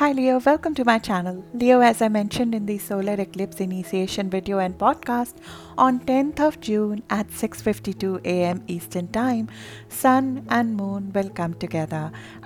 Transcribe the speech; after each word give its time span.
Hi 0.00 0.12
Leo, 0.12 0.38
welcome 0.38 0.74
to 0.76 0.82
my 0.82 0.98
channel. 0.98 1.44
Leo, 1.52 1.80
as 1.80 2.00
I 2.00 2.08
mentioned 2.08 2.54
in 2.54 2.64
the 2.64 2.78
solar 2.78 3.16
eclipse 3.20 3.60
initiation 3.60 4.30
video 4.30 4.58
and 4.58 4.78
podcast, 4.78 5.34
on 5.76 5.98
10th 6.06 6.40
of 6.40 6.58
June 6.58 7.02
at 7.10 7.28
6:52 7.40 8.12
a.m. 8.24 8.62
Eastern 8.66 9.08
Time, 9.08 9.50
sun 9.90 10.30
and 10.48 10.74
moon 10.74 11.12
will 11.18 11.28
come 11.40 11.52
together 11.66 12.00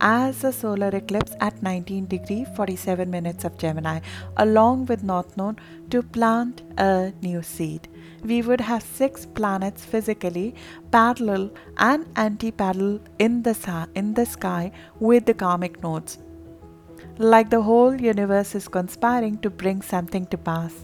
as 0.09 0.43
a 0.43 0.53
solar 0.53 0.89
eclipse 1.01 1.37
at 1.39 1.63
19 1.63 2.11
degree 2.17 2.45
47 2.57 3.09
minutes 3.09 3.45
of 3.45 3.57
Gemini 3.57 4.01
along 4.49 4.87
with 4.87 5.07
North 5.13 5.37
Node 5.37 5.61
to 5.91 6.03
plant 6.19 6.67
a 6.89 7.13
new 7.23 7.41
seed. 7.55 7.89
We 8.25 8.43
would 8.43 8.67
have 8.73 8.83
six 8.83 9.27
planets 9.27 9.85
physically 9.95 10.57
parallel 10.91 11.51
and 11.79 12.05
anti-parallel 12.17 13.01
in 13.21 13.43
the 13.45 13.57
in 13.95 14.15
the 14.15 14.31
sky 14.37 14.73
with 14.99 15.27
the 15.27 15.41
karmic 15.47 15.83
nodes 15.89 16.24
like 17.19 17.51
the 17.51 17.63
whole 17.63 18.01
universe 18.01 18.55
is 18.55 18.69
conspiring 18.69 19.39
to 19.39 19.51
bring 19.51 19.83
something 19.83 20.27
to 20.27 20.39
pass. 20.39 20.75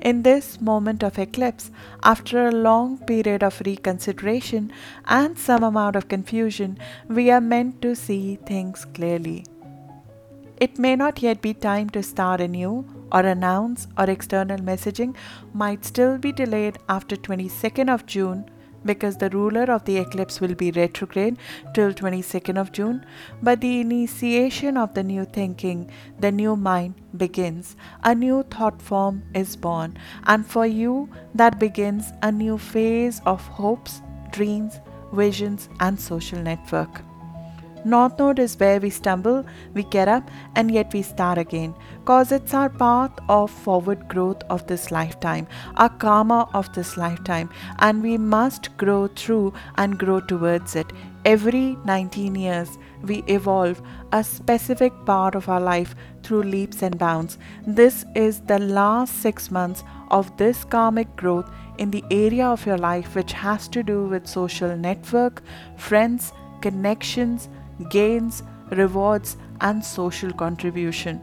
In 0.00 0.22
this 0.22 0.60
moment 0.60 1.02
of 1.02 1.18
eclipse, 1.18 1.70
after 2.02 2.46
a 2.46 2.52
long 2.52 2.98
period 2.98 3.42
of 3.42 3.60
reconsideration 3.64 4.72
and 5.06 5.36
some 5.38 5.64
amount 5.64 5.96
of 5.96 6.08
confusion, 6.08 6.78
we 7.08 7.30
are 7.30 7.40
meant 7.40 7.82
to 7.82 7.96
see 7.96 8.36
things 8.46 8.84
clearly. 8.84 9.44
It 10.58 10.78
may 10.78 10.96
not 10.96 11.22
yet 11.22 11.42
be 11.42 11.54
time 11.54 11.90
to 11.90 12.02
start 12.02 12.40
anew 12.40 12.84
or 13.12 13.20
announce 13.20 13.88
or 13.98 14.08
external 14.08 14.58
messaging 14.58 15.14
might 15.52 15.84
still 15.84 16.18
be 16.18 16.32
delayed 16.32 16.78
after 16.88 17.16
22nd 17.16 17.92
of 17.92 18.06
June 18.06 18.48
because 18.86 19.16
the 19.16 19.30
ruler 19.30 19.64
of 19.64 19.84
the 19.84 19.98
eclipse 19.98 20.40
will 20.40 20.54
be 20.54 20.70
retrograde 20.70 21.36
till 21.74 21.92
22nd 21.92 22.58
of 22.58 22.72
June. 22.72 23.04
But 23.42 23.60
the 23.60 23.80
initiation 23.80 24.76
of 24.76 24.94
the 24.94 25.02
new 25.02 25.24
thinking, 25.24 25.90
the 26.20 26.32
new 26.32 26.56
mind 26.56 26.94
begins. 27.16 27.76
A 28.04 28.14
new 28.14 28.44
thought 28.44 28.80
form 28.80 29.22
is 29.34 29.56
born. 29.56 29.98
And 30.24 30.46
for 30.46 30.66
you, 30.66 31.08
that 31.34 31.58
begins 31.58 32.12
a 32.22 32.30
new 32.32 32.58
phase 32.58 33.20
of 33.26 33.40
hopes, 33.48 34.00
dreams, 34.30 34.80
visions, 35.12 35.68
and 35.80 36.00
social 36.00 36.38
network. 36.40 37.02
North 37.86 38.18
Node 38.18 38.40
is 38.40 38.58
where 38.58 38.80
we 38.80 38.90
stumble, 38.90 39.46
we 39.72 39.84
get 39.84 40.08
up, 40.08 40.28
and 40.56 40.72
yet 40.72 40.92
we 40.92 41.02
start 41.02 41.38
again. 41.38 41.72
Cause 42.04 42.32
it's 42.32 42.52
our 42.52 42.68
path 42.68 43.12
of 43.28 43.48
forward 43.48 44.08
growth 44.08 44.42
of 44.50 44.66
this 44.66 44.90
lifetime, 44.90 45.46
our 45.76 45.88
karma 45.88 46.48
of 46.52 46.72
this 46.74 46.96
lifetime, 46.96 47.48
and 47.78 48.02
we 48.02 48.18
must 48.18 48.76
grow 48.76 49.06
through 49.06 49.54
and 49.76 50.00
grow 50.00 50.18
towards 50.18 50.74
it. 50.74 50.92
Every 51.24 51.76
19 51.84 52.34
years, 52.34 52.76
we 53.04 53.22
evolve 53.28 53.80
a 54.10 54.24
specific 54.24 54.92
part 55.04 55.36
of 55.36 55.48
our 55.48 55.60
life 55.60 55.94
through 56.24 56.42
leaps 56.42 56.82
and 56.82 56.98
bounds. 56.98 57.38
This 57.68 58.04
is 58.16 58.40
the 58.40 58.58
last 58.58 59.22
six 59.22 59.48
months 59.52 59.84
of 60.10 60.36
this 60.38 60.64
karmic 60.64 61.14
growth 61.14 61.48
in 61.78 61.92
the 61.92 62.02
area 62.10 62.48
of 62.48 62.66
your 62.66 62.78
life 62.78 63.14
which 63.14 63.32
has 63.32 63.68
to 63.68 63.84
do 63.84 64.06
with 64.06 64.26
social 64.26 64.76
network, 64.76 65.40
friends, 65.76 66.32
connections, 66.60 67.48
gains, 67.88 68.42
rewards, 68.70 69.36
and 69.60 69.84
social 69.84 70.32
contribution. 70.32 71.20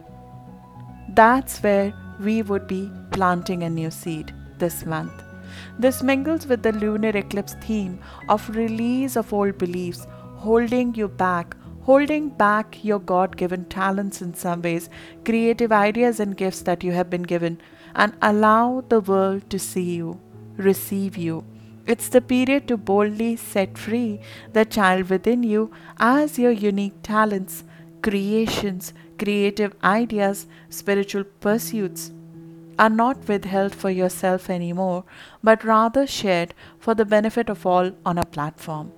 That's 1.10 1.62
where 1.62 1.94
we 2.20 2.42
would 2.42 2.68
be 2.68 2.92
planting 3.12 3.64
a 3.64 3.70
new 3.70 3.92
seed 3.92 4.34
this 4.58 4.86
month. 4.86 5.24
This 5.78 6.02
mingles 6.02 6.48
with 6.48 6.64
the 6.64 6.72
lunar 6.72 7.10
eclipse 7.10 7.56
theme 7.62 8.00
of 8.30 8.50
release 8.50 9.16
of 9.16 9.34
old 9.34 9.58
beliefs, 9.58 10.08
holding 10.36 10.96
you 10.96 11.08
back, 11.08 11.56
holding 11.82 12.30
back 12.30 12.84
your 12.84 13.00
God 13.00 13.36
given 13.38 13.66
talents 13.66 14.22
in 14.22 14.34
some 14.34 14.62
ways, 14.62 14.90
creative 15.26 15.72
ideas 15.72 16.20
and 16.20 16.38
gifts 16.38 16.62
that 16.62 16.84
you 16.84 16.92
have 16.92 17.10
been 17.10 17.24
given, 17.24 17.60
and 17.96 18.14
allow 18.22 18.84
the 18.90 19.00
world 19.00 19.50
to 19.50 19.60
see 19.60 19.96
you, 19.96 20.20
receive 20.58 21.18
you, 21.18 21.44
it's 21.86 22.08
the 22.10 22.22
period 22.22 22.68
to 22.68 22.78
boldly 22.78 23.36
set 23.36 23.78
free 23.78 24.20
the 24.54 24.64
child 24.64 25.10
within 25.10 25.44
you 25.44 25.72
as 26.00 26.40
your 26.40 26.52
unique 26.52 27.02
talents, 27.04 27.64
creations, 28.02 28.94
creative 29.18 29.76
ideas, 29.84 30.48
spiritual 30.70 31.24
pursuits 31.42 32.12
are 32.80 32.90
not 32.90 33.28
withheld 33.28 33.76
for 33.76 33.90
yourself 33.90 34.50
anymore, 34.50 35.04
but 35.44 35.64
rather 35.64 36.08
shared 36.08 36.54
for 36.80 36.96
the 36.96 37.06
benefit 37.06 37.50
of 37.50 37.66
all 37.66 37.92
on 38.06 38.18
a 38.18 38.26
platform. 38.26 38.92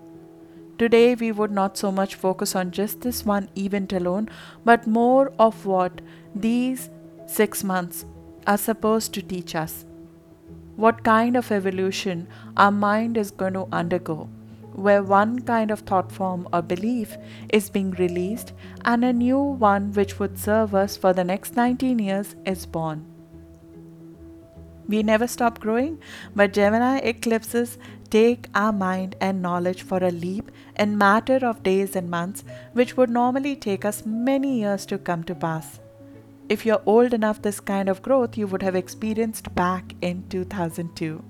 Today, 0.78 1.16
we 1.16 1.32
would 1.32 1.52
not 1.52 1.78
so 1.78 1.92
much 1.92 2.16
focus 2.16 2.56
on 2.56 2.72
just 2.72 3.02
this 3.02 3.26
one 3.26 3.50
event 3.58 3.94
alone, 3.94 4.30
but 4.64 4.88
more 4.88 5.32
of 5.40 5.66
what 5.66 6.02
these 6.34 6.90
six 7.28 7.64
months 7.64 8.06
are 8.46 8.58
supposed 8.58 9.14
to 9.14 9.22
teach 9.22 9.56
us 9.56 9.86
what 10.76 11.04
kind 11.04 11.38
of 11.38 11.52
evolution 11.52 12.28
our 12.58 12.72
mind 12.72 13.18
is 13.18 13.32
going 13.32 13.54
to 13.54 13.68
undergo, 13.72 14.30
where 14.74 15.02
one 15.02 15.40
kind 15.40 15.72
of 15.72 15.80
thought 15.80 16.12
form 16.12 16.48
or 16.52 16.62
belief 16.62 17.18
is 17.50 17.70
being 17.70 17.92
released 17.92 18.54
and 18.84 19.06
a 19.06 19.14
new 19.14 19.40
one 19.40 19.92
which 19.94 20.20
would 20.20 20.38
serve 20.38 20.76
us 20.76 20.98
for 20.98 21.14
the 21.14 21.24
next 21.24 21.56
19 21.56 22.00
years 22.00 22.36
is 22.46 22.66
born. 22.66 23.06
We 24.88 25.02
never 25.02 25.28
stop 25.28 25.60
growing, 25.60 26.00
but 26.36 26.54
Gemini 26.54 26.98
eclipses 27.00 27.78
take 28.12 28.48
our 28.54 28.72
mind 28.72 29.16
and 29.20 29.42
knowledge 29.42 29.82
for 29.82 29.98
a 29.98 30.12
leap 30.12 30.52
in 30.78 30.98
matter 30.98 31.40
of 31.44 31.64
days 31.64 31.96
and 31.96 32.10
months, 32.10 32.44
which 32.74 32.96
would 32.96 33.10
normally 33.10 33.56
take 33.56 33.84
us 33.84 34.06
many 34.06 34.60
years 34.60 34.86
to 34.88 34.98
come 35.00 35.24
to 35.24 35.34
pass. 35.34 35.80
If 36.48 36.64
you're 36.66 36.82
old 36.86 37.14
enough, 37.14 37.42
this 37.42 37.60
kind 37.60 37.90
of 37.90 38.04
growth 38.04 38.38
you 38.38 38.46
would 38.48 38.62
have 38.62 38.76
experienced 38.76 39.56
back 39.56 39.96
in 40.02 40.26
2002. 40.30 41.24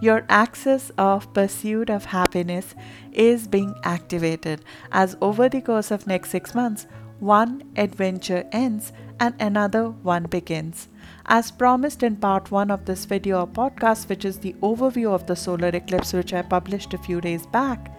Your 0.00 0.24
axis 0.28 0.92
of 0.96 1.32
pursuit 1.34 1.90
of 1.90 2.04
happiness 2.04 2.74
is 3.12 3.48
being 3.48 3.74
activated 3.82 4.64
as 4.92 5.16
over 5.20 5.48
the 5.48 5.60
course 5.60 5.90
of 5.90 6.06
next 6.06 6.30
6 6.30 6.54
months 6.54 6.86
one 7.18 7.64
adventure 7.76 8.48
ends 8.52 8.92
and 9.18 9.34
another 9.40 9.90
one 9.90 10.24
begins. 10.24 10.88
As 11.26 11.50
promised 11.50 12.04
in 12.04 12.14
part 12.16 12.52
1 12.52 12.70
of 12.70 12.84
this 12.84 13.06
video 13.06 13.40
or 13.40 13.46
podcast, 13.48 14.08
which 14.08 14.24
is 14.24 14.38
the 14.38 14.54
overview 14.62 15.12
of 15.12 15.26
the 15.26 15.34
solar 15.34 15.68
eclipse, 15.68 16.12
which 16.12 16.32
I 16.32 16.42
published 16.42 16.94
a 16.94 16.98
few 16.98 17.20
days 17.20 17.44
back, 17.46 17.92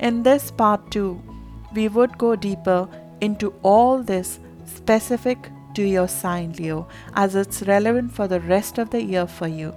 in 0.00 0.22
this 0.22 0.50
part 0.50 0.90
2, 0.90 1.22
we 1.74 1.88
would 1.88 2.16
go 2.16 2.34
deeper 2.34 2.88
into 3.20 3.52
all 3.62 4.02
this 4.02 4.40
specific 4.64 5.50
to 5.74 5.82
your 5.82 6.08
sign, 6.08 6.52
Leo, 6.52 6.86
as 7.14 7.34
it's 7.34 7.62
relevant 7.62 8.12
for 8.12 8.28
the 8.28 8.40
rest 8.40 8.78
of 8.78 8.90
the 8.90 9.02
year 9.02 9.26
for 9.26 9.48
you. 9.48 9.74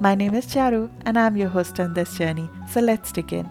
My 0.00 0.14
name 0.14 0.34
is 0.34 0.46
Charu, 0.46 0.90
and 1.04 1.18
I'm 1.18 1.36
your 1.36 1.48
host 1.48 1.80
on 1.80 1.94
this 1.94 2.16
journey. 2.16 2.48
So 2.70 2.80
let's 2.80 3.12
begin. 3.12 3.50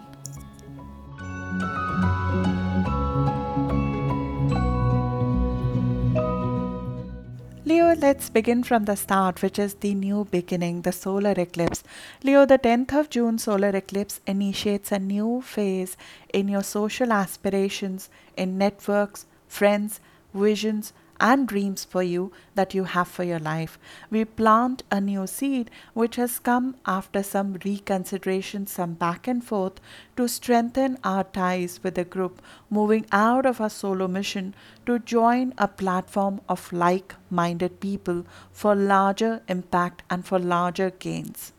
Leo, 7.64 7.94
let's 7.96 8.30
begin 8.30 8.62
from 8.62 8.86
the 8.86 8.96
start, 8.96 9.42
which 9.42 9.58
is 9.58 9.74
the 9.74 9.92
new 9.94 10.24
beginning, 10.30 10.82
the 10.82 10.92
solar 10.92 11.34
eclipse. 11.36 11.84
Leo, 12.24 12.46
the 12.46 12.58
10th 12.58 12.98
of 12.98 13.10
June 13.10 13.36
solar 13.36 13.68
eclipse 13.68 14.20
initiates 14.26 14.90
a 14.90 14.98
new 14.98 15.42
phase 15.42 15.96
in 16.32 16.48
your 16.48 16.62
social 16.62 17.12
aspirations, 17.12 18.08
in 18.38 18.56
networks, 18.56 19.26
friends, 19.48 20.00
visions, 20.32 20.94
and 21.20 21.48
dreams 21.48 21.84
for 21.84 22.02
you 22.02 22.32
that 22.54 22.74
you 22.74 22.84
have 22.84 23.08
for 23.08 23.24
your 23.24 23.38
life. 23.38 23.78
We 24.10 24.24
plant 24.24 24.82
a 24.90 25.00
new 25.00 25.26
seed 25.26 25.70
which 25.94 26.16
has 26.16 26.38
come 26.38 26.76
after 26.86 27.22
some 27.22 27.58
reconsideration, 27.64 28.66
some 28.66 28.94
back 28.94 29.26
and 29.26 29.44
forth 29.44 29.80
to 30.16 30.28
strengthen 30.28 30.98
our 31.04 31.24
ties 31.24 31.80
with 31.82 31.94
the 31.94 32.04
group, 32.04 32.42
moving 32.70 33.06
out 33.12 33.46
of 33.46 33.60
our 33.60 33.70
solo 33.70 34.08
mission 34.08 34.54
to 34.86 34.98
join 34.98 35.54
a 35.58 35.68
platform 35.68 36.40
of 36.48 36.72
like 36.72 37.14
minded 37.30 37.80
people 37.80 38.24
for 38.52 38.74
larger 38.74 39.42
impact 39.48 40.02
and 40.10 40.26
for 40.26 40.38
larger 40.38 40.90
gains 40.90 41.52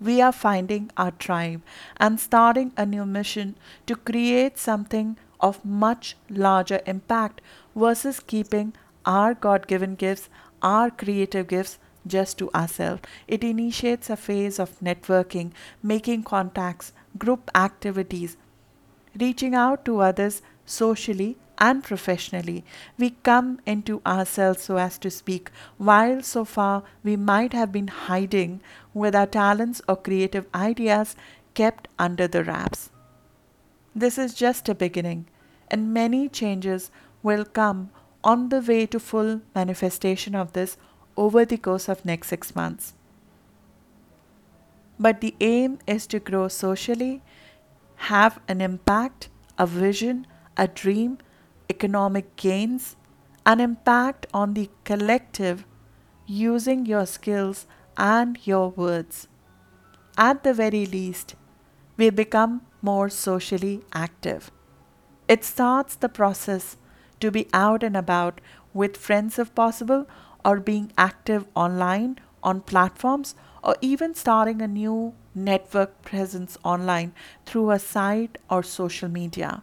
we 0.00 0.20
are 0.20 0.32
finding 0.32 0.90
our 0.96 1.10
tribe 1.10 1.60
and 1.96 2.20
starting 2.20 2.72
a 2.76 2.86
new 2.86 3.04
mission 3.04 3.56
to 3.86 3.96
create 3.96 4.58
something 4.58 5.16
of 5.40 5.64
much 5.64 6.16
larger 6.28 6.80
impact 6.86 7.40
versus 7.78 8.20
keeping 8.20 8.72
our 9.06 9.34
God 9.34 9.66
given 9.66 9.94
gifts, 9.94 10.28
our 10.62 10.90
creative 10.90 11.46
gifts, 11.46 11.78
just 12.06 12.38
to 12.38 12.50
ourselves. 12.52 13.02
It 13.26 13.44
initiates 13.44 14.10
a 14.10 14.16
phase 14.16 14.58
of 14.58 14.78
networking, 14.80 15.52
making 15.82 16.24
contacts, 16.24 16.92
group 17.18 17.50
activities, 17.54 18.36
reaching 19.18 19.54
out 19.54 19.84
to 19.84 20.00
others 20.00 20.42
socially 20.64 21.36
and 21.58 21.82
professionally. 21.84 22.64
We 22.98 23.10
come 23.22 23.60
into 23.66 24.00
ourselves, 24.06 24.62
so 24.62 24.76
as 24.76 24.98
to 24.98 25.10
speak, 25.10 25.50
while 25.76 26.22
so 26.22 26.44
far 26.44 26.84
we 27.02 27.16
might 27.16 27.52
have 27.52 27.72
been 27.72 27.88
hiding 27.88 28.60
with 28.94 29.14
our 29.14 29.26
talents 29.26 29.82
or 29.88 29.96
creative 29.96 30.46
ideas 30.54 31.16
kept 31.54 31.88
under 31.98 32.28
the 32.28 32.44
wraps. 32.44 32.90
This 33.94 34.18
is 34.18 34.34
just 34.34 34.68
a 34.68 34.74
beginning, 34.74 35.26
and 35.68 35.92
many 35.92 36.28
changes 36.28 36.90
will 37.22 37.44
come 37.44 37.90
on 38.22 38.48
the 38.48 38.60
way 38.60 38.86
to 38.86 39.00
full 39.00 39.40
manifestation 39.54 40.34
of 40.34 40.52
this 40.52 40.76
over 41.16 41.44
the 41.44 41.56
course 41.56 41.88
of 41.88 42.04
next 42.04 42.28
6 42.28 42.54
months. 42.54 42.94
But 44.98 45.20
the 45.20 45.34
aim 45.40 45.78
is 45.86 46.06
to 46.08 46.18
grow 46.18 46.48
socially, 46.48 47.22
have 48.12 48.40
an 48.48 48.60
impact, 48.60 49.28
a 49.56 49.66
vision, 49.66 50.26
a 50.56 50.66
dream, 50.66 51.18
economic 51.70 52.34
gains, 52.36 52.96
an 53.46 53.60
impact 53.60 54.26
on 54.34 54.54
the 54.54 54.70
collective 54.84 55.64
using 56.26 56.86
your 56.86 57.06
skills 57.06 57.66
and 57.96 58.38
your 58.44 58.70
words. 58.70 59.28
At 60.16 60.42
the 60.42 60.52
very 60.52 60.84
least, 60.86 61.34
we 61.96 62.10
become 62.10 62.62
more 62.82 63.08
socially 63.08 63.82
active. 63.92 64.50
It 65.28 65.44
starts 65.44 65.96
the 65.96 66.08
process 66.08 66.76
to 67.20 67.30
be 67.30 67.48
out 67.52 67.82
and 67.82 67.96
about 67.96 68.40
with 68.72 68.96
friends 68.96 69.38
if 69.38 69.54
possible, 69.54 70.06
or 70.44 70.60
being 70.60 70.92
active 70.96 71.46
online 71.54 72.18
on 72.42 72.60
platforms, 72.60 73.34
or 73.62 73.76
even 73.80 74.14
starting 74.14 74.62
a 74.62 74.68
new 74.68 75.14
network 75.34 76.02
presence 76.02 76.56
online 76.64 77.12
through 77.44 77.70
a 77.70 77.78
site 77.78 78.38
or 78.48 78.62
social 78.62 79.08
media. 79.08 79.62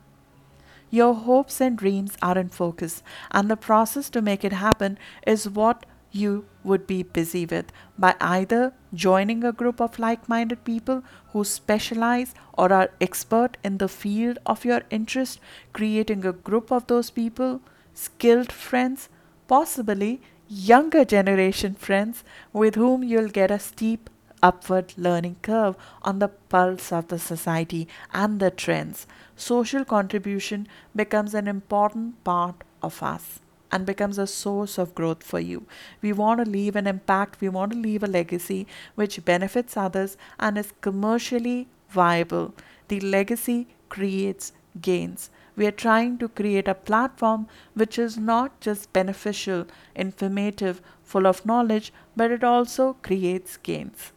Your 0.89 1.13
hopes 1.13 1.59
and 1.59 1.77
dreams 1.77 2.17
are 2.21 2.37
in 2.37 2.49
focus, 2.49 3.03
and 3.31 3.49
the 3.49 3.57
process 3.57 4.09
to 4.11 4.21
make 4.21 4.43
it 4.43 4.53
happen 4.53 4.97
is 5.25 5.49
what 5.49 5.85
you 6.11 6.45
would 6.65 6.87
be 6.87 7.03
busy 7.03 7.45
with 7.45 7.71
by 7.97 8.15
either 8.19 8.73
joining 8.93 9.43
a 9.43 9.51
group 9.51 9.79
of 9.79 9.99
like 9.99 10.27
minded 10.27 10.63
people 10.63 11.03
who 11.31 11.43
specialize 11.43 12.33
or 12.53 12.73
are 12.73 12.89
expert 12.99 13.57
in 13.63 13.77
the 13.77 13.87
field 13.87 14.39
of 14.45 14.65
your 14.65 14.81
interest, 14.89 15.39
creating 15.73 16.25
a 16.25 16.33
group 16.33 16.71
of 16.71 16.87
those 16.87 17.09
people, 17.09 17.61
skilled 17.93 18.51
friends, 18.51 19.09
possibly 19.47 20.21
younger 20.47 21.05
generation 21.05 21.73
friends 21.73 22.23
with 22.51 22.75
whom 22.75 23.03
you'll 23.03 23.29
get 23.29 23.51
a 23.51 23.59
steep 23.59 24.09
upward 24.43 24.93
learning 24.97 25.35
curve 25.41 25.75
on 26.03 26.19
the 26.19 26.27
pulse 26.27 26.91
of 26.91 27.07
the 27.07 27.19
society 27.19 27.87
and 28.13 28.39
the 28.39 28.51
trends. 28.51 29.07
Social 29.35 29.83
contribution 29.85 30.67
becomes 30.95 31.33
an 31.33 31.47
important 31.47 32.23
part 32.23 32.63
of 32.81 33.01
us 33.01 33.39
and 33.75 33.85
becomes 33.85 34.17
a 34.17 34.25
source 34.33 34.77
of 34.77 34.95
growth 34.95 35.23
for 35.31 35.39
you. 35.51 35.65
We 36.01 36.13
want 36.13 36.43
to 36.43 36.49
leave 36.49 36.77
an 36.77 36.87
impact, 36.87 37.41
we 37.41 37.49
want 37.49 37.73
to 37.73 37.77
leave 37.77 38.03
a 38.03 38.07
legacy 38.07 38.67
which 38.95 39.25
benefits 39.25 39.75
others 39.75 40.15
and 40.39 40.57
is 40.57 40.73
commercially 40.79 41.67
viable. 41.89 42.53
The 42.87 42.99
legacy 43.01 43.67
creates 43.89 44.53
gains. 44.81 45.29
We 45.57 45.67
are 45.67 45.81
trying 45.83 46.17
to 46.19 46.29
create 46.29 46.69
a 46.69 46.81
platform 46.89 47.47
which 47.73 47.99
is 47.99 48.17
not 48.17 48.61
just 48.61 48.91
beneficial, 48.93 49.67
informative, 49.93 50.81
full 51.03 51.27
of 51.27 51.45
knowledge, 51.45 51.91
but 52.15 52.31
it 52.31 52.43
also 52.43 52.93
creates 53.01 53.57
gains. 53.57 54.11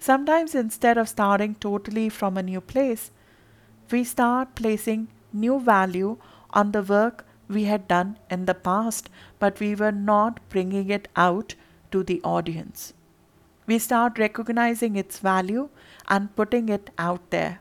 Sometimes 0.00 0.54
instead 0.54 0.98
of 0.98 1.08
starting 1.08 1.54
totally 1.56 2.08
from 2.08 2.36
a 2.36 2.42
new 2.42 2.60
place, 2.60 3.10
we 3.90 4.04
start 4.04 4.54
placing 4.54 5.08
new 5.32 5.58
value 5.60 6.16
on 6.50 6.72
the 6.72 6.82
work 6.82 7.24
we 7.48 7.64
had 7.64 7.88
done 7.88 8.18
in 8.30 8.44
the 8.44 8.54
past, 8.54 9.08
but 9.38 9.60
we 9.60 9.74
were 9.74 9.92
not 9.92 10.40
bringing 10.48 10.90
it 10.90 11.08
out 11.16 11.54
to 11.90 12.02
the 12.02 12.20
audience. 12.22 12.92
We 13.66 13.78
start 13.78 14.18
recognizing 14.18 14.96
its 14.96 15.18
value 15.18 15.68
and 16.08 16.34
putting 16.36 16.68
it 16.68 16.90
out 16.98 17.30
there. 17.30 17.60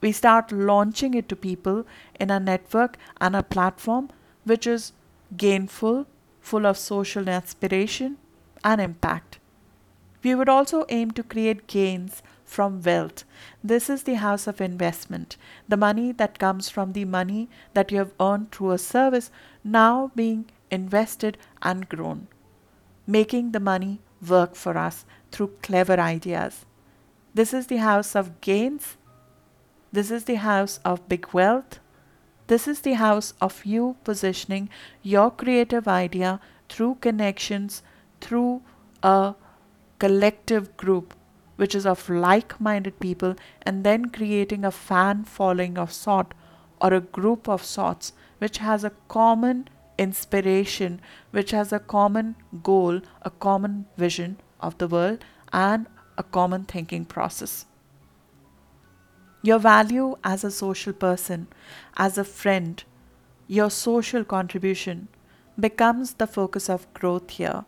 We 0.00 0.12
start 0.12 0.52
launching 0.52 1.14
it 1.14 1.28
to 1.28 1.36
people 1.36 1.86
in 2.20 2.30
a 2.30 2.40
network 2.40 2.96
and 3.20 3.34
a 3.34 3.42
platform 3.42 4.10
which 4.44 4.66
is 4.66 4.92
gainful, 5.36 6.06
full 6.40 6.66
of 6.66 6.76
social 6.76 7.28
aspiration 7.28 8.18
and 8.62 8.80
impact. 8.80 9.38
We 10.22 10.34
would 10.34 10.48
also 10.48 10.84
aim 10.88 11.12
to 11.12 11.22
create 11.22 11.66
gains 11.66 12.22
from 12.46 12.80
wealth. 12.80 13.24
This 13.62 13.90
is 13.90 14.04
the 14.04 14.14
house 14.14 14.46
of 14.46 14.60
investment. 14.60 15.36
The 15.68 15.76
money 15.76 16.12
that 16.12 16.38
comes 16.38 16.70
from 16.70 16.92
the 16.92 17.04
money 17.04 17.50
that 17.74 17.92
you 17.92 17.98
have 17.98 18.14
earned 18.20 18.52
through 18.52 18.70
a 18.70 18.78
service 18.78 19.30
now 19.62 20.12
being 20.14 20.46
invested 20.70 21.36
and 21.60 21.88
grown, 21.88 22.28
making 23.06 23.52
the 23.52 23.60
money 23.60 24.00
work 24.26 24.54
for 24.54 24.78
us 24.78 25.04
through 25.30 25.52
clever 25.62 26.00
ideas. 26.00 26.64
This 27.34 27.52
is 27.52 27.66
the 27.66 27.78
house 27.78 28.16
of 28.16 28.40
gains. 28.40 28.96
This 29.92 30.10
is 30.10 30.24
the 30.24 30.36
house 30.36 30.78
of 30.84 31.08
big 31.08 31.26
wealth. 31.32 31.80
This 32.46 32.68
is 32.68 32.80
the 32.80 32.94
house 32.94 33.34
of 33.40 33.64
you 33.66 33.96
positioning 34.04 34.70
your 35.02 35.30
creative 35.30 35.88
idea 35.88 36.40
through 36.68 36.96
connections, 37.00 37.82
through 38.20 38.62
a 39.02 39.34
collective 39.98 40.76
group 40.76 41.14
which 41.56 41.74
is 41.74 41.86
of 41.86 42.08
like 42.08 42.60
minded 42.60 43.00
people, 43.00 43.34
and 43.62 43.84
then 43.84 44.10
creating 44.10 44.64
a 44.64 44.70
fan 44.70 45.24
following 45.24 45.76
of 45.78 45.92
sort 45.92 46.34
or 46.80 46.92
a 46.92 47.00
group 47.00 47.48
of 47.48 47.64
sorts 47.64 48.12
which 48.38 48.58
has 48.58 48.84
a 48.84 48.92
common 49.08 49.68
inspiration, 49.98 51.00
which 51.30 51.50
has 51.50 51.72
a 51.72 51.78
common 51.78 52.36
goal, 52.62 53.00
a 53.22 53.30
common 53.30 53.86
vision 53.96 54.38
of 54.60 54.76
the 54.78 54.88
world, 54.88 55.24
and 55.52 55.86
a 56.18 56.22
common 56.22 56.64
thinking 56.64 57.04
process. 57.04 57.66
Your 59.42 59.58
value 59.58 60.16
as 60.24 60.44
a 60.44 60.50
social 60.50 60.92
person, 60.92 61.46
as 61.96 62.18
a 62.18 62.24
friend, 62.24 62.82
your 63.46 63.70
social 63.70 64.24
contribution 64.24 65.08
becomes 65.58 66.14
the 66.14 66.26
focus 66.26 66.68
of 66.68 66.92
growth 66.92 67.30
here. 67.30 67.64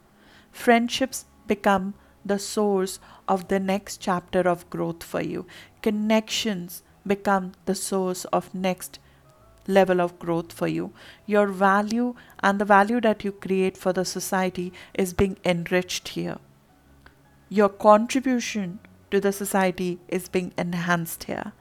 Friendships 0.51 1.25
become 1.47 1.95
the 2.29 2.39
source 2.39 3.01
of 3.27 3.49
the 3.49 3.59
next 3.59 3.99
chapter 3.99 4.41
of 4.49 4.69
growth 4.71 5.03
for 5.03 5.21
you. 5.21 5.47
Connections 5.83 6.83
become 7.07 7.53
the 7.65 7.75
source 7.75 8.25
of 8.27 8.55
next 8.55 8.99
level 9.67 10.01
of 10.01 10.19
growth 10.19 10.53
for 10.53 10.69
you. 10.69 10.93
Your 11.27 11.47
value 11.47 12.15
and 12.41 12.61
the 12.61 12.65
value 12.65 13.01
that 13.01 13.25
you 13.25 13.33
create 13.33 13.77
for 13.77 13.93
the 13.93 14.05
society 14.05 14.73
is 14.95 15.13
being 15.13 15.37
enriched 15.45 16.09
here. 16.09 16.39
Your 17.49 17.69
contribution 17.69 18.79
to 19.11 19.21
the 19.21 19.33
society 19.33 19.99
is 20.09 20.29
being 20.29 20.53
enhanced 20.59 21.25
here. 21.25 21.53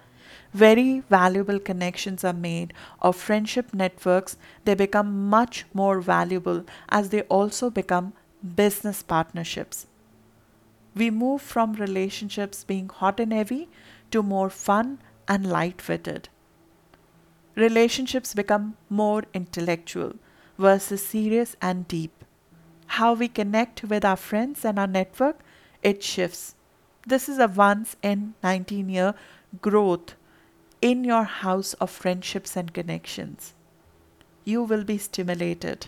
Very 0.53 1.01
valuable 1.09 1.59
connections 1.59 2.23
are 2.23 2.33
made 2.33 2.73
of 3.01 3.15
friendship 3.15 3.73
networks. 3.73 4.37
They 4.65 4.75
become 4.75 5.29
much 5.29 5.65
more 5.73 5.99
valuable 6.01 6.65
as 6.89 7.09
they 7.09 7.21
also 7.23 7.69
become 7.69 8.13
business 8.55 9.03
partnerships 9.03 9.87
we 10.97 11.09
move 11.09 11.41
from 11.41 11.73
relationships 11.73 12.63
being 12.63 12.89
hot 12.89 13.19
and 13.19 13.31
heavy 13.31 13.69
to 14.11 14.23
more 14.23 14.49
fun 14.49 14.99
and 15.27 15.45
light 15.45 15.87
witted. 15.87 16.29
Relationships 17.55 18.33
become 18.33 18.75
more 18.89 19.23
intellectual 19.33 20.13
versus 20.57 21.05
serious 21.05 21.55
and 21.61 21.87
deep. 21.87 22.23
How 22.97 23.13
we 23.13 23.27
connect 23.27 23.83
with 23.83 24.05
our 24.05 24.15
friends 24.15 24.63
and 24.63 24.79
our 24.79 24.87
network, 24.87 25.39
it 25.83 26.03
shifts. 26.03 26.55
This 27.05 27.29
is 27.29 27.39
a 27.39 27.47
once 27.47 27.95
in 28.01 28.33
19 28.43 28.89
year 28.89 29.13
growth 29.61 30.15
in 30.81 31.03
your 31.03 31.23
house 31.23 31.73
of 31.75 31.89
friendships 31.89 32.55
and 32.55 32.73
connections. 32.73 33.53
You 34.45 34.63
will 34.63 34.83
be 34.83 34.97
stimulated. 34.97 35.87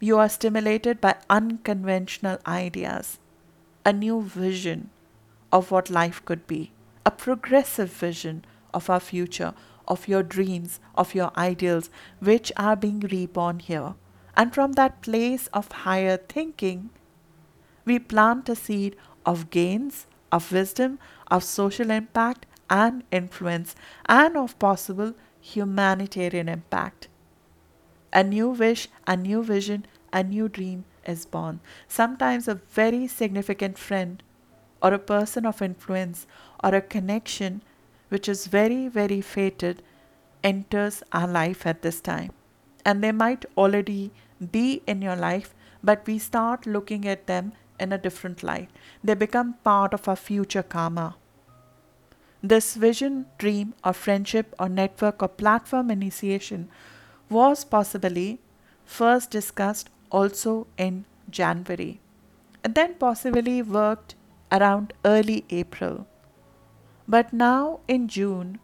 You 0.00 0.18
are 0.18 0.28
stimulated 0.28 1.00
by 1.00 1.16
unconventional 1.28 2.38
ideas 2.46 3.18
a 3.84 3.92
new 3.92 4.22
vision 4.22 4.90
of 5.52 5.70
what 5.70 5.90
life 5.90 6.24
could 6.24 6.46
be, 6.46 6.72
a 7.04 7.10
progressive 7.10 7.90
vision 7.92 8.44
of 8.72 8.88
our 8.88 9.00
future, 9.00 9.54
of 9.86 10.08
your 10.08 10.22
dreams, 10.22 10.80
of 10.94 11.14
your 11.14 11.30
ideals, 11.36 11.90
which 12.20 12.50
are 12.56 12.76
being 12.76 13.00
reborn 13.00 13.58
here. 13.58 13.94
And 14.36 14.54
from 14.54 14.72
that 14.72 15.02
place 15.02 15.48
of 15.48 15.70
higher 15.70 16.16
thinking, 16.16 16.90
we 17.84 17.98
plant 17.98 18.48
a 18.48 18.56
seed 18.56 18.96
of 19.26 19.50
gains, 19.50 20.06
of 20.32 20.50
wisdom, 20.50 20.98
of 21.30 21.44
social 21.44 21.90
impact 21.90 22.46
and 22.70 23.04
influence, 23.12 23.76
and 24.06 24.36
of 24.36 24.58
possible 24.58 25.12
humanitarian 25.40 26.48
impact. 26.48 27.08
A 28.12 28.24
new 28.24 28.48
wish, 28.48 28.88
a 29.06 29.16
new 29.16 29.42
vision, 29.42 29.86
a 30.12 30.22
new 30.22 30.48
dream 30.48 30.84
is 31.06 31.26
born. 31.26 31.60
Sometimes 31.88 32.48
a 32.48 32.54
very 32.54 33.06
significant 33.06 33.78
friend 33.78 34.22
or 34.82 34.92
a 34.92 34.98
person 34.98 35.46
of 35.46 35.62
influence 35.62 36.26
or 36.62 36.74
a 36.74 36.80
connection 36.80 37.62
which 38.08 38.28
is 38.28 38.46
very, 38.46 38.88
very 38.88 39.20
fated 39.20 39.82
enters 40.42 41.02
our 41.12 41.26
life 41.26 41.66
at 41.66 41.82
this 41.82 42.00
time. 42.00 42.30
And 42.84 43.02
they 43.02 43.12
might 43.12 43.44
already 43.56 44.12
be 44.52 44.82
in 44.86 45.00
your 45.00 45.16
life, 45.16 45.54
but 45.82 46.06
we 46.06 46.18
start 46.18 46.66
looking 46.66 47.08
at 47.08 47.26
them 47.26 47.52
in 47.80 47.92
a 47.92 47.98
different 47.98 48.42
light. 48.42 48.68
They 49.02 49.14
become 49.14 49.54
part 49.64 49.94
of 49.94 50.06
our 50.06 50.16
future 50.16 50.62
karma. 50.62 51.16
This 52.42 52.74
vision, 52.74 53.26
dream, 53.38 53.72
or 53.82 53.94
friendship, 53.94 54.54
or 54.58 54.68
network, 54.68 55.22
or 55.22 55.28
platform 55.28 55.90
initiation 55.90 56.68
was 57.30 57.64
possibly 57.64 58.38
first 58.84 59.30
discussed 59.30 59.88
also 60.20 60.66
in 60.78 61.04
January 61.28 62.00
and 62.62 62.74
then 62.74 62.94
possibly 62.94 63.60
worked 63.60 64.14
around 64.50 64.92
early 65.04 65.44
April. 65.50 66.06
But 67.06 67.32
now 67.32 67.80
in 67.88 68.08
June, 68.08 68.58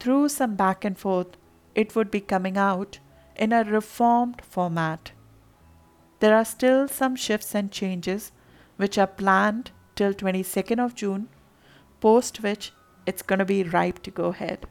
through 0.00 0.28
some 0.28 0.56
back 0.56 0.84
and 0.84 0.98
forth, 0.98 1.36
it 1.74 1.94
would 1.94 2.10
be 2.10 2.20
coming 2.20 2.58
out 2.58 2.98
in 3.36 3.52
a 3.52 3.64
reformed 3.64 4.42
format. 4.42 5.12
There 6.20 6.34
are 6.34 6.44
still 6.44 6.88
some 6.88 7.16
shifts 7.16 7.54
and 7.54 7.70
changes 7.70 8.32
which 8.76 8.98
are 8.98 9.06
planned 9.06 9.70
till 9.94 10.12
22nd 10.12 10.84
of 10.84 10.94
June, 10.94 11.28
post 12.00 12.42
which 12.42 12.72
it's 13.06 13.22
going 13.22 13.38
to 13.38 13.44
be 13.44 13.62
ripe 13.62 14.02
to 14.02 14.10
go 14.10 14.26
ahead. 14.26 14.66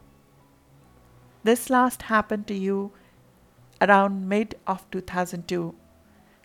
This 1.42 1.70
last 1.70 2.02
happened 2.02 2.46
to 2.48 2.54
you 2.54 2.92
around 3.80 4.28
mid 4.28 4.56
of 4.66 4.88
2002. 4.90 5.74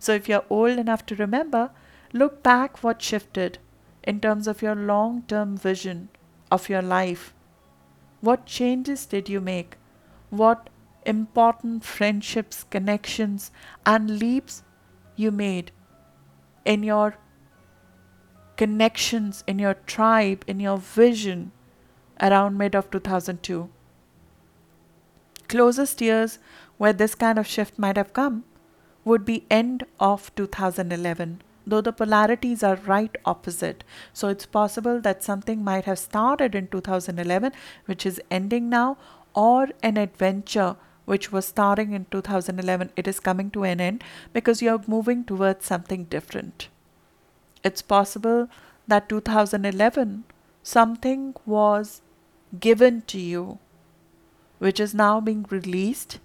So 0.01 0.13
if 0.13 0.27
you're 0.27 0.45
old 0.49 0.79
enough 0.79 1.05
to 1.05 1.15
remember, 1.15 1.69
look 2.11 2.41
back 2.41 2.83
what 2.83 3.03
shifted 3.03 3.59
in 4.03 4.19
terms 4.19 4.47
of 4.47 4.63
your 4.63 4.73
long 4.73 5.23
term 5.27 5.55
vision 5.55 6.09
of 6.49 6.69
your 6.69 6.81
life. 6.81 7.35
What 8.19 8.47
changes 8.47 9.05
did 9.05 9.29
you 9.29 9.39
make? 9.39 9.77
What 10.31 10.71
important 11.05 11.83
friendships, 11.83 12.65
connections, 12.71 13.51
and 13.85 14.17
leaps 14.17 14.63
you 15.15 15.29
made 15.29 15.71
in 16.65 16.81
your 16.81 17.17
connections, 18.57 19.43
in 19.45 19.59
your 19.59 19.75
tribe, 19.85 20.43
in 20.47 20.59
your 20.59 20.77
vision 20.79 21.51
around 22.19 22.57
mid 22.57 22.73
of 22.75 22.89
2002. 22.89 23.69
Closest 25.47 26.01
years 26.01 26.39
where 26.79 26.93
this 26.93 27.13
kind 27.13 27.37
of 27.37 27.45
shift 27.45 27.77
might 27.77 27.97
have 27.97 28.13
come 28.13 28.45
would 29.03 29.25
be 29.25 29.45
end 29.49 29.85
of 29.99 30.33
2011 30.35 31.41
though 31.65 31.81
the 31.81 31.93
polarities 31.93 32.63
are 32.63 32.75
right 32.75 33.15
opposite. 33.23 33.83
So 34.13 34.29
it's 34.29 34.45
possible 34.45 34.99
that 35.01 35.23
something 35.23 35.63
might 35.63 35.85
have 35.85 35.99
started 35.99 36.55
in 36.55 36.67
2011, 36.67 37.51
which 37.85 38.05
is 38.05 38.19
ending 38.31 38.67
now, 38.67 38.97
or 39.33 39.69
an 39.83 39.97
adventure 39.97 40.75
which 41.05 41.31
was 41.31 41.45
starting 41.45 41.93
in 41.93 42.05
2011, 42.11 42.91
it 42.95 43.07
is 43.07 43.19
coming 43.19 43.49
to 43.51 43.63
an 43.63 43.81
end 43.81 44.03
because 44.33 44.61
you're 44.61 44.81
moving 44.87 45.23
towards 45.23 45.65
something 45.65 46.05
different. 46.05 46.69
It's 47.63 47.81
possible 47.81 48.47
that 48.87 49.09
2011, 49.09 50.23
something 50.63 51.35
was 51.45 52.01
given 52.59 53.01
to 53.07 53.19
you, 53.19 53.59
which 54.59 54.79
is 54.79 54.93
now 54.93 55.19
being 55.19 55.45
released, 55.49 56.19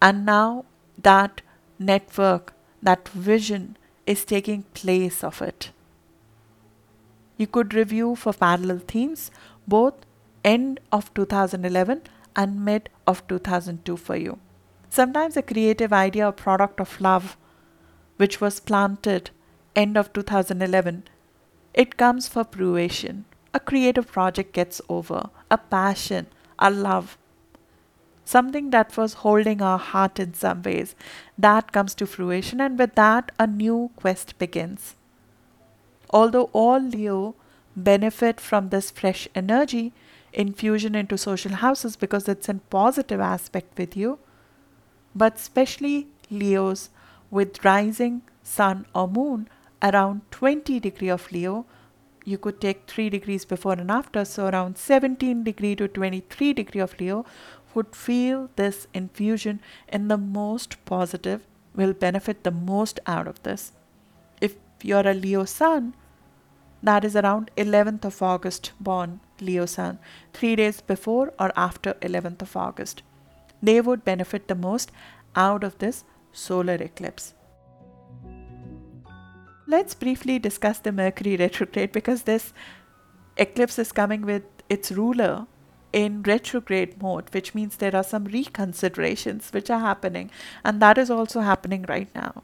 and 0.00 0.24
now 0.24 0.64
that 1.02 1.42
network 1.78 2.54
that 2.82 3.08
vision 3.08 3.76
is 4.06 4.24
taking 4.24 4.62
place 4.74 5.22
of 5.24 5.42
it. 5.42 5.70
You 7.36 7.46
could 7.46 7.74
review 7.74 8.14
for 8.16 8.32
parallel 8.32 8.78
themes 8.78 9.30
both 9.66 9.94
end 10.44 10.80
of 10.92 11.12
2011 11.14 12.02
and 12.34 12.64
mid 12.64 12.88
of 13.06 13.26
2002 13.28 13.96
for 13.96 14.16
you. 14.16 14.38
Sometimes 14.88 15.36
a 15.36 15.42
creative 15.42 15.92
idea 15.92 16.26
or 16.28 16.32
product 16.32 16.80
of 16.80 17.00
love 17.00 17.36
which 18.16 18.40
was 18.40 18.60
planted 18.60 19.30
end 19.76 19.96
of 19.96 20.12
2011 20.12 21.04
it 21.74 21.96
comes 21.96 22.26
for 22.28 22.42
fruition. 22.44 23.24
A 23.54 23.60
creative 23.60 24.08
project 24.10 24.52
gets 24.52 24.80
over, 24.88 25.30
a 25.50 25.58
passion, 25.58 26.26
a 26.58 26.70
love 26.70 27.16
something 28.28 28.70
that 28.70 28.96
was 28.96 29.14
holding 29.24 29.62
our 29.62 29.78
heart 29.78 30.20
in 30.20 30.34
some 30.34 30.62
ways. 30.62 30.94
That 31.38 31.72
comes 31.72 31.94
to 31.96 32.06
fruition, 32.06 32.60
and 32.60 32.78
with 32.78 32.94
that, 32.94 33.32
a 33.38 33.46
new 33.46 33.90
quest 33.96 34.38
begins. 34.38 34.96
Although 36.10 36.50
all 36.52 36.80
Leo 36.80 37.34
benefit 37.74 38.40
from 38.40 38.68
this 38.68 38.90
fresh 38.90 39.28
energy 39.34 39.92
infusion 40.32 40.94
into 40.94 41.16
social 41.16 41.52
houses 41.52 41.96
because 41.96 42.28
it's 42.28 42.48
a 42.48 42.54
positive 42.70 43.20
aspect 43.20 43.78
with 43.78 43.96
you, 43.96 44.18
but 45.14 45.36
especially 45.36 46.08
Leos 46.30 46.90
with 47.30 47.64
rising 47.64 48.22
sun 48.42 48.84
or 48.94 49.08
moon 49.08 49.48
around 49.82 50.20
20 50.30 50.80
degree 50.80 51.08
of 51.08 51.30
Leo 51.32 51.64
you 52.28 52.36
could 52.36 52.60
take 52.60 52.86
3 52.86 53.08
degrees 53.10 53.44
before 53.52 53.74
and 53.82 53.90
after 53.90 54.24
so 54.24 54.48
around 54.48 54.76
17 54.78 55.44
degree 55.44 55.74
to 55.80 55.88
23 55.98 56.52
degree 56.60 56.82
of 56.86 56.94
leo 57.00 57.24
would 57.78 57.94
feel 57.94 58.50
this 58.56 58.86
infusion 59.00 59.60
in 59.96 60.08
the 60.12 60.18
most 60.18 60.76
positive, 60.84 61.46
will 61.80 61.92
benefit 62.04 62.44
the 62.44 62.50
most 62.50 63.00
out 63.06 63.28
of 63.32 63.42
this. 63.48 63.72
If 64.40 64.56
you're 64.82 65.08
a 65.08 65.14
Leo 65.14 65.44
sun, 65.44 65.94
that 66.82 67.04
is 67.08 67.16
around 67.16 67.50
11th 67.56 68.04
of 68.04 68.22
August 68.22 68.72
born 68.88 69.20
Leo 69.40 69.66
sun, 69.66 69.98
3 70.32 70.56
days 70.60 70.80
before 70.80 71.32
or 71.38 71.52
after 71.56 71.94
11th 72.08 72.42
of 72.42 72.56
August. 72.56 73.02
They 73.62 73.80
would 73.80 74.04
benefit 74.04 74.48
the 74.48 74.54
most 74.54 74.92
out 75.34 75.64
of 75.68 75.78
this 75.78 76.04
solar 76.32 76.78
eclipse. 76.88 77.34
Let's 79.66 79.94
briefly 79.94 80.38
discuss 80.38 80.80
the 80.80 80.92
Mercury 80.92 81.36
retrograde 81.36 81.92
because 81.92 82.22
this 82.22 82.52
eclipse 83.46 83.78
is 83.78 83.92
coming 83.92 84.22
with 84.22 84.44
its 84.68 84.92
ruler 84.92 85.46
in 85.92 86.22
retrograde 86.22 87.00
mode, 87.00 87.32
which 87.32 87.54
means 87.54 87.76
there 87.76 87.96
are 87.96 88.04
some 88.04 88.26
reconsiderations 88.26 89.52
which 89.52 89.70
are 89.70 89.80
happening, 89.80 90.30
and 90.64 90.80
that 90.82 90.98
is 90.98 91.10
also 91.10 91.40
happening 91.40 91.84
right 91.88 92.14
now. 92.14 92.42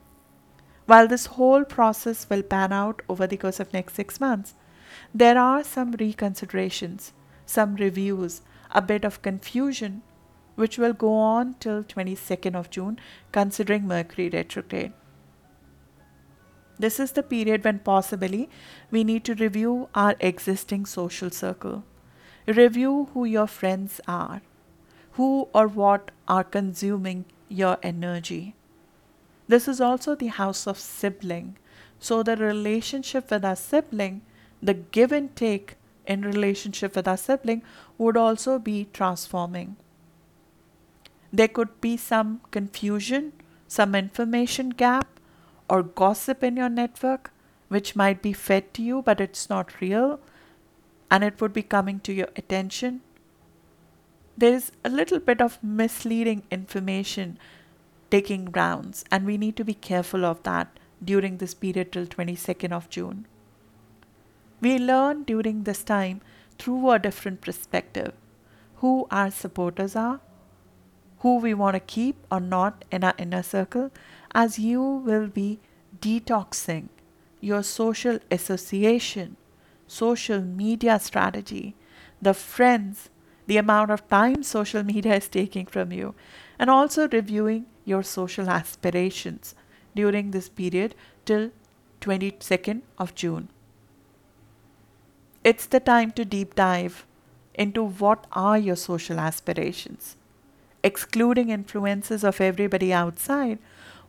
While 0.87 1.09
this 1.09 1.27
whole 1.27 1.65
process 1.65 2.29
will 2.29 2.43
pan 2.43 2.73
out 2.73 3.03
over 3.09 3.27
the 3.27 3.37
course 3.37 3.61
of 3.61 3.73
next 3.73 3.95
6 3.95 4.21
months, 4.21 4.55
there 5.15 5.39
are 5.39 5.63
some 5.65 5.95
reconsiderations, 5.95 7.13
some 7.47 7.77
reviews, 7.77 8.43
a 8.71 8.83
bit 8.83 9.05
of 9.05 9.23
confusion 9.23 10.03
which 10.57 10.79
will 10.79 10.93
go 10.93 11.13
on 11.15 11.55
till 11.55 11.83
22nd 11.83 12.55
of 12.55 12.71
June 12.71 12.99
considering 13.33 13.87
Mercury 13.87 14.29
retrograde. 14.29 14.93
This 16.79 16.99
is 16.99 17.13
the 17.13 17.23
period 17.23 17.65
when 17.65 17.79
possibly 17.79 18.49
we 18.91 19.05
need 19.05 19.25
to 19.25 19.35
review 19.35 19.89
our 19.95 20.17
existing 20.21 20.87
social 20.87 21.31
circle 21.31 21.85
Review 22.47 23.09
who 23.15 23.25
your 23.25 23.47
friends 23.47 24.03
are, 24.07 24.43
who 25.13 25.49
or 25.55 25.67
what 25.67 26.11
are 26.29 26.45
consuming 26.45 27.25
your 27.49 27.79
energy. 27.83 28.55
This 29.49 29.67
is 29.67 29.81
also 29.81 30.15
the 30.15 30.27
house 30.27 30.67
of 30.67 30.79
sibling. 30.79 31.57
So, 31.99 32.23
the 32.23 32.37
relationship 32.37 33.31
with 33.31 33.47
our 33.47 33.57
sibling, 33.57 34.21
the 34.63 34.75
give 34.75 35.11
and 35.11 35.35
take 35.35 35.77
in 36.07 36.21
relationship 36.21 36.97
with 36.97 37.09
our 37.09 37.17
sibling, 37.17 37.63
would 37.97 38.17
also 38.17 38.59
be 38.59 38.89
transforming. 38.93 39.77
There 41.33 41.49
could 41.49 41.81
be 41.81 41.97
some 41.97 42.43
confusion, 42.51 43.33
some 43.67 43.95
information 43.95 44.69
gap, 44.69 45.19
or 45.69 45.83
gossip 45.83 46.43
in 46.43 46.59
your 46.59 46.69
network, 46.69 47.31
which 47.69 47.97
might 47.97 48.21
be 48.21 48.35
fed 48.35 48.75
to 48.75 48.83
you, 48.83 49.01
but 49.01 49.19
it's 49.19 49.49
not 49.49 49.81
real 49.81 50.21
and 51.11 51.25
it 51.25 51.41
would 51.41 51.53
be 51.53 51.63
coming 51.63 52.01
to 52.01 52.13
your 52.13 52.29
attention. 52.37 53.01
There 54.37 54.53
is 54.53 54.73
a 54.85 54.89
little 54.89 55.21
bit 55.21 55.41
of 55.41 55.63
misleading 55.63 56.43
information 56.51 57.39
taking 58.11 58.51
rounds, 58.51 59.05
and 59.11 59.25
we 59.25 59.39
need 59.39 59.57
to 59.57 59.65
be 59.65 59.75
careful 59.75 60.25
of 60.25 60.43
that 60.43 60.79
during 61.05 61.39
this 61.39 61.55
period 61.55 61.93
till 61.93 62.07
22nd 62.07 62.73
of 62.73 62.89
June. 62.89 63.27
We 64.61 64.79
learn 64.79 65.25
during 65.25 65.65
this 65.65 65.83
time 65.85 66.21
through 66.59 66.91
a 66.91 66.99
different 66.99 67.41
perspective 67.41 68.13
who 68.77 69.07
our 69.11 69.31
supporters 69.31 69.97
are, 69.97 70.21
who 71.21 71.39
we 71.39 71.55
want 71.55 71.75
to 71.75 71.81
keep 71.81 72.17
or 72.31 72.41
not 72.41 72.85
in 72.91 73.05
our 73.05 73.15
inner 73.19 73.43
circle, 73.43 73.91
as 74.35 74.59
you 74.59 74.83
will 74.83 75.27
be 75.27 75.61
detoxing 76.01 76.89
your 77.41 77.63
social 77.63 78.19
association 78.31 79.37
social 79.95 80.41
media 80.41 80.99
strategy, 80.99 81.75
the 82.21 82.35
friends, 82.35 83.11
the 83.47 83.57
amount 83.57 83.91
of 83.91 84.09
time 84.09 84.43
social 84.43 84.83
media 84.83 85.15
is 85.17 85.29
taking 85.29 85.67
from 85.67 85.93
you, 85.93 86.15
and 86.59 86.71
also 86.71 87.09
reviewing 87.09 87.67
your 87.85 88.03
social 88.03 88.49
aspirations 88.49 89.55
during 89.95 90.31
this 90.31 90.49
period 90.49 90.95
till 91.25 91.51
22nd 92.01 92.83
of 92.99 93.15
June. 93.15 93.49
It's 95.45 95.67
the 95.67 95.81
time 95.81 96.11
to 96.13 96.25
deep 96.25 96.55
dive 96.55 97.07
into 97.55 97.85
what 97.85 98.27
are 98.33 98.59
your 98.59 98.77
social 98.77 99.21
aspirations. 99.21 100.17
Excluding 100.83 101.51
influences 101.51 102.25
of 102.25 102.41
everybody 102.41 102.93
outside, 102.93 103.59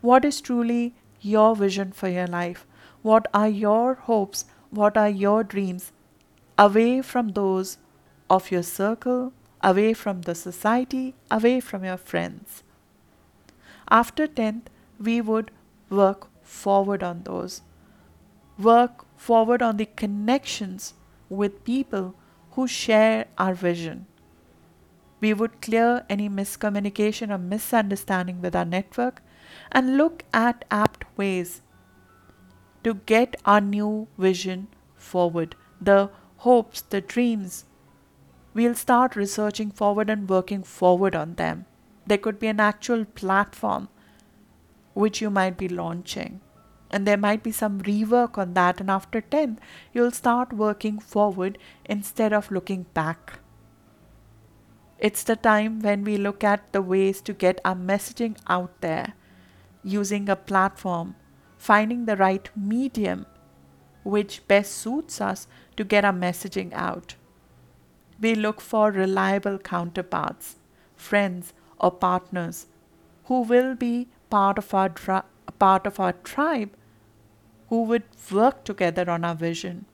what 0.01 0.25
is 0.25 0.41
truly 0.41 0.93
your 1.21 1.55
vision 1.55 1.91
for 1.91 2.09
your 2.09 2.27
life? 2.27 2.65
What 3.01 3.27
are 3.33 3.49
your 3.49 3.95
hopes 3.95 4.45
what 4.69 4.97
are 4.97 5.09
your 5.09 5.43
dreams 5.43 5.91
away 6.57 7.01
from 7.01 7.29
those 7.29 7.77
of 8.29 8.51
your 8.51 8.63
circle, 8.63 9.33
away 9.61 9.93
from 9.93 10.21
the 10.21 10.35
society, 10.35 11.13
away 11.29 11.59
from 11.59 11.83
your 11.83 11.97
friends. 11.97 12.63
After 13.89 14.27
10th, 14.27 14.63
we 14.99 15.21
would 15.21 15.51
work 15.89 16.27
forward 16.43 17.03
on 17.03 17.23
those. 17.23 17.61
Work 18.57 19.05
forward 19.17 19.61
on 19.61 19.77
the 19.77 19.85
connections 19.85 20.93
with 21.29 21.63
people 21.63 22.15
who 22.51 22.67
share 22.67 23.25
our 23.37 23.53
vision. 23.53 24.05
We 25.19 25.33
would 25.33 25.61
clear 25.61 26.05
any 26.09 26.29
miscommunication 26.29 27.31
or 27.31 27.37
misunderstanding 27.37 28.41
with 28.41 28.55
our 28.55 28.65
network 28.65 29.21
and 29.71 29.97
look 29.97 30.23
at 30.33 30.65
apt 30.71 31.05
ways 31.17 31.61
to 32.85 32.93
get 32.93 33.35
our 33.45 33.59
new 33.59 34.07
vision 34.17 34.67
forward. 34.95 35.55
The 35.81 36.11
hopes, 36.37 36.81
the 36.81 37.01
dreams, 37.01 37.65
we'll 38.53 38.75
start 38.75 39.15
researching 39.15 39.71
forward 39.71 40.09
and 40.09 40.29
working 40.29 40.61
forward 40.61 41.15
on 41.15 41.33
them. 41.35 41.65
There 42.05 42.19
could 42.19 42.39
be 42.39 42.47
an 42.47 42.59
actual 42.59 43.05
platform 43.05 43.89
which 44.93 45.19
you 45.19 45.31
might 45.31 45.57
be 45.57 45.67
launching. 45.67 46.41
And 46.91 47.07
there 47.07 47.17
might 47.17 47.41
be 47.41 47.51
some 47.51 47.81
rework 47.81 48.37
on 48.37 48.53
that. 48.53 48.79
And 48.79 48.91
after 48.91 49.19
10, 49.19 49.59
you'll 49.91 50.11
start 50.11 50.53
working 50.53 50.99
forward 50.99 51.57
instead 51.83 52.31
of 52.31 52.51
looking 52.51 52.85
back. 52.93 53.39
It's 54.99 55.23
the 55.23 55.35
time 55.35 55.79
when 55.81 56.03
we 56.03 56.17
look 56.17 56.43
at 56.43 56.71
the 56.71 56.83
ways 56.83 57.19
to 57.23 57.33
get 57.33 57.59
our 57.65 57.75
messaging 57.75 58.37
out 58.47 58.79
there 58.81 59.13
using 59.83 60.29
a 60.29 60.35
platform, 60.35 61.15
finding 61.65 62.05
the 62.05 62.15
right 62.15 62.49
medium 62.55 63.25
which 64.03 64.47
best 64.47 64.71
suits 64.71 65.19
us 65.19 65.47
to 65.75 65.83
get 65.83 66.05
our 66.05 66.13
messaging 66.13 66.71
out. 66.73 67.15
We 68.21 68.35
look 68.35 68.61
for 68.61 68.91
reliable 68.91 69.57
counterparts, 69.57 70.57
friends, 70.95 71.53
or 71.79 71.91
partners 71.91 72.67
who 73.25 73.41
will 73.41 73.73
be 73.75 74.07
part 74.29 74.59
of 74.59 74.73
our 74.73 75.23
part 75.59 75.87
of 75.87 75.99
our 75.99 76.13
tribe 76.29 76.77
who 77.69 77.81
would 77.83 78.03
work 78.31 78.63
together 78.63 79.09
on 79.09 79.25
our 79.25 79.35
vision. 79.35 79.85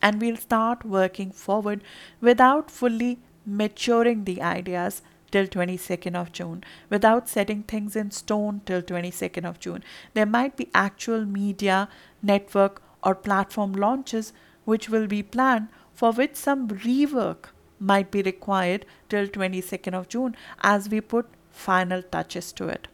And 0.00 0.20
we'll 0.20 0.36
start 0.36 0.86
working 0.86 1.30
forward 1.30 1.84
without 2.20 2.70
fully 2.70 3.18
maturing 3.44 4.24
the 4.24 4.40
ideas 4.40 5.02
till 5.32 5.46
22nd 5.46 6.14
of 6.14 6.30
June, 6.32 6.62
without 6.90 7.28
setting 7.28 7.62
things 7.64 7.96
in 7.96 8.10
stone 8.10 8.60
till 8.66 8.82
22nd 8.82 9.44
of 9.44 9.58
June. 9.58 9.82
There 10.14 10.26
might 10.26 10.56
be 10.56 10.70
actual 10.74 11.24
media, 11.24 11.88
network, 12.22 12.82
or 13.02 13.14
platform 13.14 13.72
launches 13.72 14.32
which 14.64 14.88
will 14.88 15.06
be 15.06 15.22
planned 15.22 15.68
for 15.92 16.12
which 16.12 16.36
some 16.36 16.68
rework 16.68 17.46
might 17.80 18.10
be 18.10 18.22
required 18.22 18.86
till 19.08 19.26
22nd 19.26 19.94
of 19.94 20.08
June 20.08 20.36
as 20.60 20.88
we 20.88 21.00
put 21.00 21.26
final 21.50 22.02
touches 22.02 22.52
to 22.52 22.68
it. 22.68 22.88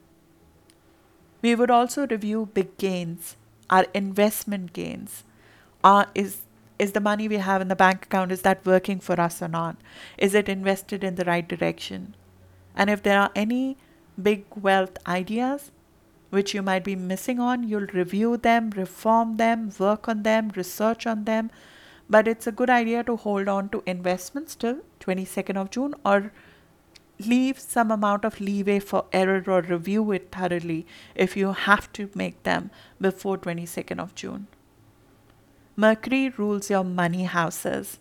We 1.42 1.54
would 1.54 1.70
also 1.70 2.06
review 2.06 2.48
big 2.52 2.76
gains, 2.78 3.36
our 3.70 3.86
investment 3.94 4.72
gains. 4.72 5.24
Uh, 5.84 6.06
is 6.14 6.38
is 6.78 6.92
the 6.92 7.00
money 7.00 7.26
we 7.28 7.36
have 7.36 7.60
in 7.60 7.68
the 7.68 7.76
bank 7.76 8.04
account 8.04 8.30
is 8.30 8.42
that 8.42 8.64
working 8.64 9.00
for 9.00 9.20
us 9.20 9.42
or 9.42 9.48
not? 9.48 9.76
Is 10.16 10.34
it 10.34 10.48
invested 10.48 11.02
in 11.02 11.16
the 11.16 11.24
right 11.24 11.46
direction? 11.46 12.14
And 12.74 12.90
if 12.90 13.02
there 13.02 13.20
are 13.20 13.30
any 13.34 13.76
big 14.20 14.44
wealth 14.56 14.98
ideas 15.06 15.70
which 16.30 16.52
you 16.54 16.62
might 16.62 16.84
be 16.84 16.94
missing 16.94 17.40
on, 17.40 17.66
you'll 17.66 17.94
review 17.94 18.36
them, 18.36 18.70
reform 18.70 19.36
them, 19.36 19.72
work 19.78 20.08
on 20.08 20.22
them, 20.22 20.50
research 20.54 21.06
on 21.06 21.24
them. 21.24 21.50
But 22.10 22.28
it's 22.28 22.46
a 22.46 22.52
good 22.52 22.70
idea 22.70 23.02
to 23.04 23.16
hold 23.16 23.48
on 23.48 23.68
to 23.70 23.82
investments 23.86 24.54
till 24.54 24.80
22nd 25.00 25.56
of 25.56 25.70
June 25.70 25.94
or 26.04 26.32
leave 27.18 27.58
some 27.58 27.90
amount 27.90 28.24
of 28.24 28.40
leeway 28.40 28.78
for 28.78 29.06
error 29.12 29.42
or 29.46 29.62
review 29.62 30.12
it 30.12 30.30
thoroughly 30.30 30.86
if 31.14 31.36
you 31.36 31.52
have 31.52 31.92
to 31.92 32.10
make 32.14 32.42
them 32.44 32.70
before 33.00 33.36
22nd 33.36 33.98
of 33.98 34.14
June. 34.14 34.46
Mercury 35.76 36.28
rules 36.36 36.70
your 36.70 36.84
money 36.84 37.24
houses. 37.24 37.98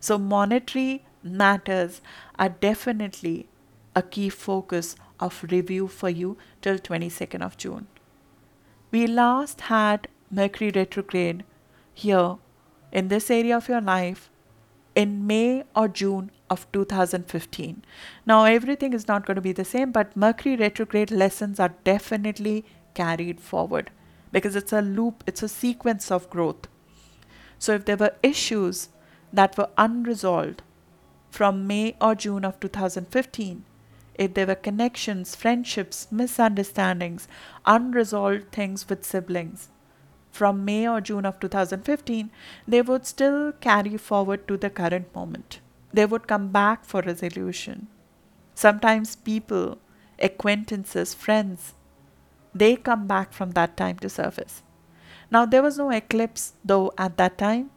So 0.00 0.18
monetary 0.18 1.04
matters 1.22 2.00
are 2.38 2.48
definitely 2.48 3.48
a 3.94 4.02
key 4.02 4.28
focus 4.28 4.96
of 5.20 5.44
review 5.50 5.88
for 5.88 6.08
you 6.08 6.36
till 6.62 6.78
22nd 6.78 7.42
of 7.42 7.56
June. 7.56 7.86
We 8.90 9.06
last 9.06 9.62
had 9.62 10.08
Mercury 10.30 10.70
retrograde 10.74 11.44
here 11.92 12.36
in 12.92 13.08
this 13.08 13.30
area 13.30 13.56
of 13.56 13.68
your 13.68 13.80
life 13.80 14.30
in 14.94 15.26
May 15.26 15.64
or 15.76 15.88
June 15.88 16.30
of 16.50 16.70
2015. 16.72 17.84
Now, 18.26 18.44
everything 18.44 18.92
is 18.92 19.06
not 19.06 19.26
going 19.26 19.36
to 19.36 19.40
be 19.42 19.52
the 19.52 19.64
same, 19.64 19.92
but 19.92 20.16
Mercury 20.16 20.56
retrograde 20.56 21.10
lessons 21.10 21.60
are 21.60 21.74
definitely 21.84 22.64
carried 22.94 23.40
forward 23.40 23.90
because 24.32 24.56
it's 24.56 24.72
a 24.72 24.82
loop, 24.82 25.22
it's 25.26 25.42
a 25.42 25.48
sequence 25.48 26.10
of 26.10 26.30
growth. 26.30 26.68
So, 27.58 27.74
if 27.74 27.84
there 27.84 27.96
were 27.96 28.14
issues 28.22 28.88
that 29.32 29.56
were 29.58 29.70
unresolved 29.76 30.62
from 31.30 31.66
May 31.66 31.96
or 32.00 32.14
June 32.14 32.44
of 32.44 32.58
2015, 32.60 33.64
if 34.18 34.34
there 34.34 34.46
were 34.46 34.54
connections, 34.54 35.34
friendships, 35.34 36.08
misunderstandings, 36.10 37.28
unresolved 37.64 38.52
things 38.52 38.88
with 38.88 39.06
siblings, 39.06 39.70
from 40.30 40.64
May 40.64 40.86
or 40.86 41.00
June 41.00 41.24
of 41.24 41.40
2015, 41.40 42.30
they 42.66 42.82
would 42.82 43.06
still 43.06 43.52
carry 43.52 43.96
forward 43.96 44.46
to 44.48 44.56
the 44.58 44.70
current 44.70 45.14
moment 45.14 45.60
they 45.92 46.06
would 46.06 46.26
come 46.26 46.48
back 46.48 46.84
for 46.84 47.00
resolution. 47.02 47.88
Sometimes 48.54 49.16
people, 49.16 49.78
acquaintances, 50.18 51.14
friends, 51.14 51.74
they 52.54 52.76
come 52.76 53.06
back 53.06 53.32
from 53.32 53.52
that 53.52 53.76
time 53.76 53.98
to 53.98 54.08
surface. 54.08 54.62
Now, 55.30 55.46
there 55.46 55.62
was 55.62 55.78
no 55.78 55.90
eclipse 55.90 56.54
though 56.64 56.92
at 56.98 57.16
that 57.18 57.38
time, 57.38 57.70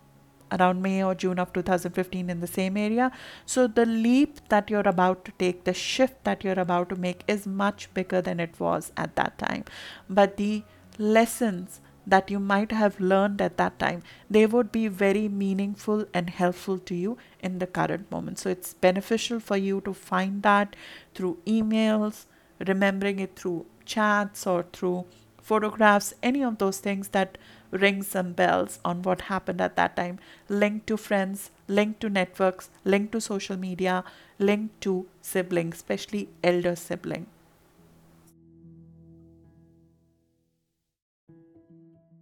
around 0.52 0.82
May 0.82 1.04
or 1.04 1.16
June 1.16 1.40
of 1.40 1.54
2015 1.54 2.30
in 2.30 2.40
the 2.40 2.48
same 2.48 2.78
area. 2.78 3.12
So, 3.46 3.68
the 3.68 3.86
leap 3.86 4.48
that 4.50 4.70
you're 4.70 4.88
about 4.88 5.26
to 5.26 5.32
take, 5.40 5.64
the 5.64 5.74
shift 5.74 6.24
that 6.24 6.44
you're 6.44 6.60
about 6.60 6.90
to 6.90 6.96
make 6.96 7.24
is 7.28 7.46
much 7.46 7.94
bigger 7.94 8.22
than 8.22 8.40
it 8.40 8.60
was 8.60 8.92
at 8.98 9.16
that 9.16 9.38
time. 9.38 9.66
But 10.10 10.38
the 10.38 10.64
lessons 10.98 11.82
that 12.06 12.32
you 12.32 12.40
might 12.40 12.72
have 12.72 13.00
learned 13.00 13.42
at 13.42 13.58
that 13.58 13.78
time, 13.80 14.02
they 14.30 14.46
would 14.46 14.72
be 14.72 14.88
very 14.88 15.28
meaningful 15.30 16.06
and 16.14 16.30
helpful 16.30 16.78
to 16.80 16.96
you 16.96 17.18
in 17.40 17.60
the 17.60 17.68
current 17.68 18.12
moment. 18.12 18.40
So 18.40 18.50
it's 18.50 18.74
beneficial 18.74 19.40
for 19.40 19.58
you 19.58 19.82
to 19.82 19.94
find 19.94 20.42
that 20.44 20.76
through 21.14 21.38
emails, 21.46 22.26
remembering 22.68 23.20
it 23.20 23.36
through 23.36 23.66
chats 23.86 24.48
or 24.48 24.66
through 24.74 25.06
photographs, 25.42 26.14
any 26.22 26.44
of 26.44 26.58
those 26.58 26.80
things 26.80 27.10
that 27.10 27.38
ring 27.72 28.04
some 28.04 28.34
bells 28.34 28.80
on 28.84 29.02
what 29.02 29.22
happened 29.22 29.62
at 29.62 29.76
that 29.76 29.96
time, 29.96 30.20
linked 30.50 30.88
to 30.88 30.98
friends, 30.98 31.52
linked 31.68 32.02
to 32.02 32.10
networks, 32.10 32.70
linked 32.84 33.12
to 33.14 33.22
social 33.22 33.58
media, 33.58 34.04
linked 34.40 34.82
to 34.82 35.08
siblings, 35.22 35.78
especially 35.78 36.30
elder 36.44 36.76
sibling. 36.76 37.28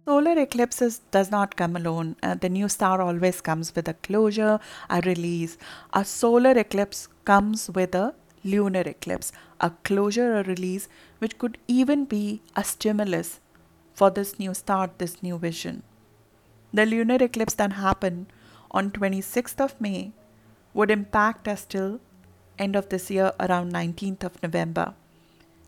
Solar 0.06 0.38
eclipses 0.40 1.02
does 1.12 1.30
not 1.30 1.54
come 1.56 1.76
alone. 1.76 2.16
Uh, 2.22 2.34
the 2.34 2.48
new 2.48 2.68
star 2.68 3.00
always 3.00 3.40
comes 3.40 3.74
with 3.76 3.86
a 3.86 3.94
closure, 3.94 4.58
a 4.88 5.00
release. 5.02 5.56
A 5.92 6.04
solar 6.04 6.52
eclipse 6.58 7.06
comes 7.24 7.70
with 7.70 7.94
a 7.94 8.14
lunar 8.44 8.82
eclipse, 8.82 9.32
a 9.60 9.70
closure 9.84 10.38
or 10.38 10.42
release, 10.42 10.88
which 11.18 11.38
could 11.38 11.58
even 11.68 12.04
be 12.04 12.42
a 12.56 12.64
stimulus 12.64 13.40
for 13.94 14.10
this 14.10 14.38
new 14.38 14.54
start, 14.54 14.98
this 14.98 15.22
new 15.22 15.38
vision. 15.38 15.82
The 16.72 16.86
lunar 16.86 17.16
eclipse 17.20 17.54
that 17.54 17.72
happened 17.72 18.26
on 18.70 18.90
26th 18.90 19.60
of 19.60 19.80
May 19.80 20.12
would 20.72 20.90
impact 20.90 21.48
us 21.48 21.64
till 21.64 22.00
end 22.58 22.76
of 22.76 22.88
this 22.88 23.10
year 23.10 23.32
around 23.40 23.72
19th 23.72 24.24
of 24.24 24.42
November. 24.42 24.94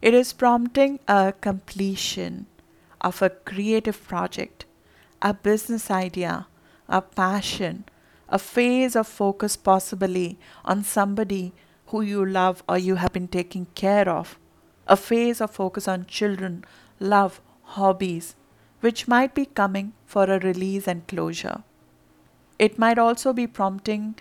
It 0.00 0.14
is 0.14 0.32
prompting 0.32 1.00
a 1.08 1.32
completion 1.40 2.46
of 3.00 3.22
a 3.22 3.30
creative 3.30 4.02
project, 4.06 4.64
a 5.20 5.34
business 5.34 5.90
idea, 5.90 6.46
a 6.88 7.00
passion, 7.02 7.84
a 8.28 8.38
phase 8.38 8.96
of 8.96 9.06
focus 9.06 9.56
possibly 9.56 10.38
on 10.64 10.82
somebody 10.84 11.52
who 11.92 12.02
you 12.02 12.26
love 12.26 12.62
or 12.68 12.76
you 12.76 12.96
have 12.96 13.12
been 13.12 13.28
taking 13.28 13.66
care 13.76 14.08
of, 14.08 14.38
a 14.88 14.96
phase 14.96 15.40
of 15.40 15.50
focus 15.52 15.86
on 15.86 16.04
children, 16.06 16.64
love, 16.98 17.40
hobbies, 17.62 18.34
which 18.80 19.06
might 19.06 19.34
be 19.34 19.46
coming 19.46 19.92
for 20.04 20.24
a 20.24 20.40
release 20.40 20.88
and 20.88 21.06
closure. 21.06 21.62
It 22.58 22.78
might 22.78 22.98
also 22.98 23.32
be 23.32 23.46
prompting 23.46 24.16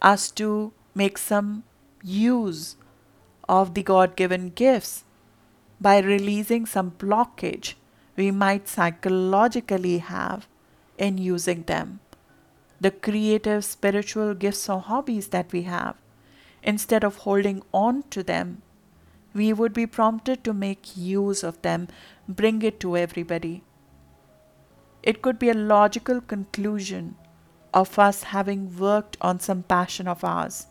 us 0.00 0.30
to 0.32 0.72
make 0.94 1.18
some 1.18 1.64
use 2.02 2.76
of 3.48 3.74
the 3.74 3.82
God 3.82 4.16
given 4.16 4.50
gifts 4.50 5.04
by 5.80 5.98
releasing 5.98 6.64
some 6.64 6.92
blockage 6.92 7.74
we 8.16 8.30
might 8.30 8.68
psychologically 8.68 9.98
have 9.98 10.48
in 10.96 11.18
using 11.18 11.64
them. 11.64 12.00
the 12.80 12.90
creative, 12.90 13.64
spiritual 13.64 14.34
gifts 14.34 14.68
or 14.68 14.80
hobbies 14.80 15.28
that 15.28 15.52
we 15.52 15.62
have. 15.62 15.96
Instead 16.62 17.04
of 17.04 17.16
holding 17.18 17.62
on 17.72 18.02
to 18.10 18.22
them, 18.22 18.62
we 19.32 19.52
would 19.52 19.72
be 19.72 19.86
prompted 19.86 20.42
to 20.44 20.52
make 20.52 20.96
use 20.96 21.42
of 21.42 21.60
them, 21.62 21.88
bring 22.28 22.62
it 22.62 22.80
to 22.80 22.96
everybody. 22.96 23.62
It 25.02 25.22
could 25.22 25.38
be 25.38 25.48
a 25.48 25.54
logical 25.54 26.20
conclusion 26.20 27.16
of 27.72 27.98
us 27.98 28.24
having 28.24 28.76
worked 28.76 29.16
on 29.20 29.40
some 29.40 29.62
passion 29.62 30.08
of 30.08 30.24
ours, 30.24 30.66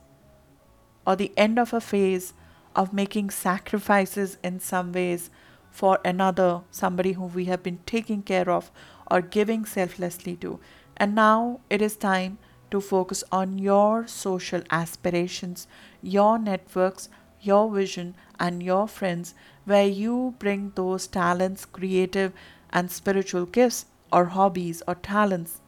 or 1.08 1.16
the 1.16 1.32
end 1.38 1.58
of 1.58 1.74
a 1.74 1.82
phase 1.82 2.34
of 2.76 2.94
making 2.94 3.30
sacrifices 3.30 4.38
in 4.44 4.60
some 4.60 4.92
ways 4.92 5.30
for 5.72 6.00
another, 6.04 6.62
somebody 6.72 7.14
whom 7.14 7.34
we 7.34 7.46
have 7.46 7.64
been 7.64 7.80
taking 7.86 8.22
care 8.22 8.50
of 8.50 8.72
or 9.10 9.22
giving 9.22 9.66
selflessly 9.66 10.36
to. 10.36 10.60
And 10.98 11.16
now 11.16 11.62
it 11.70 11.82
is 11.82 11.96
time 11.96 12.38
to 12.72 12.82
focus 12.82 13.24
on 13.32 13.58
your 13.58 14.08
social 14.08 14.62
aspirations, 14.70 15.68
your 16.02 16.38
networks, 16.38 17.10
your 17.42 17.72
vision, 17.72 18.16
and 18.40 18.62
your 18.62 18.88
friends, 18.88 19.34
where 19.66 19.88
you 19.88 20.36
bring 20.40 20.72
those 20.76 21.08
talents, 21.08 21.66
creative 21.66 22.34
and 22.72 22.92
spiritual 22.92 23.46
gifts, 23.46 23.86
or 24.12 24.26
hobbies, 24.26 24.82
or 24.88 24.96
talents 24.96 25.62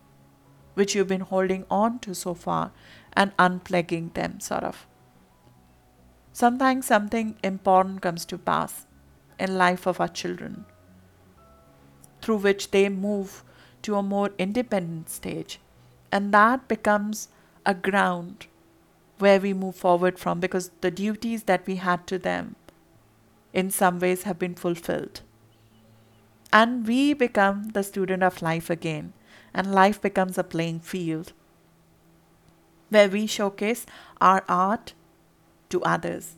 which 0.73 0.95
you've 0.95 1.07
been 1.07 1.21
holding 1.21 1.65
on 1.69 1.99
to 1.99 2.15
so 2.15 2.33
far 2.33 2.71
and 3.13 3.35
unplugging 3.37 4.13
them, 4.13 4.39
sort 4.39 4.63
of. 4.63 4.87
Sometimes 6.33 6.85
something 6.85 7.35
important 7.43 8.01
comes 8.01 8.25
to 8.25 8.37
pass 8.37 8.85
in 9.37 9.57
life 9.57 9.85
of 9.85 9.99
our 9.99 10.07
children 10.07 10.65
through 12.21 12.37
which 12.37 12.71
they 12.71 12.87
move 12.87 13.43
to 13.81 13.95
a 13.95 14.03
more 14.03 14.29
independent 14.37 15.09
stage 15.09 15.59
and 16.11 16.33
that 16.33 16.67
becomes 16.67 17.29
a 17.65 17.73
ground 17.73 18.47
where 19.19 19.39
we 19.39 19.53
move 19.53 19.75
forward 19.75 20.17
from 20.17 20.39
because 20.39 20.71
the 20.81 20.91
duties 20.91 21.43
that 21.43 21.65
we 21.67 21.75
had 21.75 22.05
to 22.07 22.17
them 22.17 22.55
in 23.53 23.69
some 23.69 23.99
ways 23.99 24.23
have 24.23 24.39
been 24.39 24.55
fulfilled. 24.55 25.21
And 26.51 26.87
we 26.87 27.13
become 27.13 27.69
the 27.69 27.83
student 27.83 28.23
of 28.23 28.41
life 28.41 28.69
again, 28.69 29.13
and 29.53 29.73
life 29.73 30.01
becomes 30.01 30.37
a 30.37 30.43
playing 30.43 30.79
field 30.79 31.33
where 32.89 33.07
we 33.07 33.25
showcase 33.25 33.85
our 34.19 34.43
art 34.49 34.93
to 35.69 35.81
others, 35.83 36.35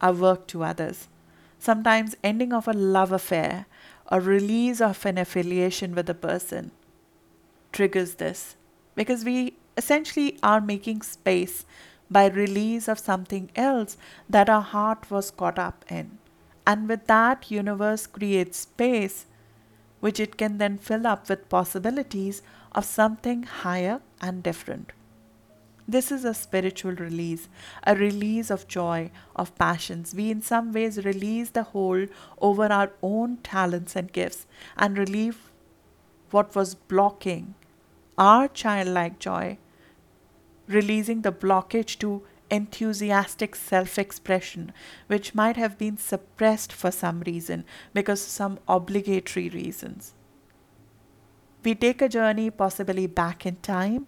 our 0.00 0.12
work 0.12 0.46
to 0.48 0.62
others. 0.62 1.08
Sometimes 1.58 2.14
ending 2.22 2.52
of 2.52 2.68
a 2.68 2.72
love 2.72 3.10
affair 3.10 3.66
or 4.12 4.20
release 4.20 4.80
of 4.80 5.04
an 5.04 5.18
affiliation 5.18 5.94
with 5.94 6.08
a 6.08 6.14
person 6.14 6.70
triggers 7.72 8.14
this 8.14 8.56
because 8.98 9.24
we 9.24 9.54
essentially 9.76 10.38
are 10.42 10.60
making 10.60 11.02
space 11.02 11.64
by 12.10 12.26
release 12.26 12.88
of 12.88 12.98
something 12.98 13.48
else 13.54 13.96
that 14.28 14.50
our 14.50 14.66
heart 14.74 15.08
was 15.08 15.30
caught 15.30 15.58
up 15.58 15.84
in. 15.88 16.18
And 16.66 16.88
with 16.88 17.06
that, 17.06 17.50
universe 17.50 18.06
creates 18.06 18.58
space 18.58 19.26
which 20.00 20.20
it 20.20 20.36
can 20.36 20.58
then 20.58 20.78
fill 20.78 21.06
up 21.06 21.28
with 21.28 21.48
possibilities 21.48 22.42
of 22.72 22.84
something 22.84 23.42
higher 23.42 24.00
and 24.20 24.42
different. 24.42 24.92
This 25.86 26.12
is 26.12 26.24
a 26.24 26.34
spiritual 26.34 26.92
release, 26.92 27.48
a 27.84 27.94
release 27.96 28.50
of 28.50 28.68
joy, 28.68 29.10
of 29.34 29.56
passions. 29.56 30.14
We, 30.14 30.30
in 30.30 30.42
some 30.42 30.72
ways, 30.72 31.04
release 31.04 31.50
the 31.50 31.62
hold 31.62 32.08
over 32.40 32.66
our 32.66 32.92
own 33.02 33.38
talents 33.38 33.96
and 33.96 34.12
gifts 34.12 34.46
and 34.76 34.98
relieve 34.98 35.50
what 36.30 36.54
was 36.54 36.74
blocking 36.74 37.54
our 38.18 38.48
childlike 38.48 39.18
joy 39.18 39.58
releasing 40.66 41.22
the 41.22 41.32
blockage 41.32 41.98
to 41.98 42.22
enthusiastic 42.50 43.54
self 43.54 43.98
expression, 43.98 44.72
which 45.06 45.34
might 45.34 45.56
have 45.56 45.78
been 45.78 45.96
suppressed 45.96 46.72
for 46.72 46.90
some 46.90 47.20
reason 47.20 47.64
because 47.94 48.20
some 48.20 48.58
obligatory 48.68 49.48
reasons. 49.48 50.14
We 51.64 51.74
take 51.74 52.02
a 52.02 52.08
journey 52.08 52.50
possibly 52.50 53.06
back 53.06 53.44
in 53.44 53.56
time 53.56 54.06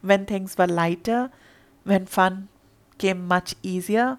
when 0.00 0.26
things 0.26 0.56
were 0.56 0.66
lighter, 0.66 1.30
when 1.84 2.06
fun 2.06 2.48
came 2.98 3.26
much 3.26 3.54
easier. 3.62 4.18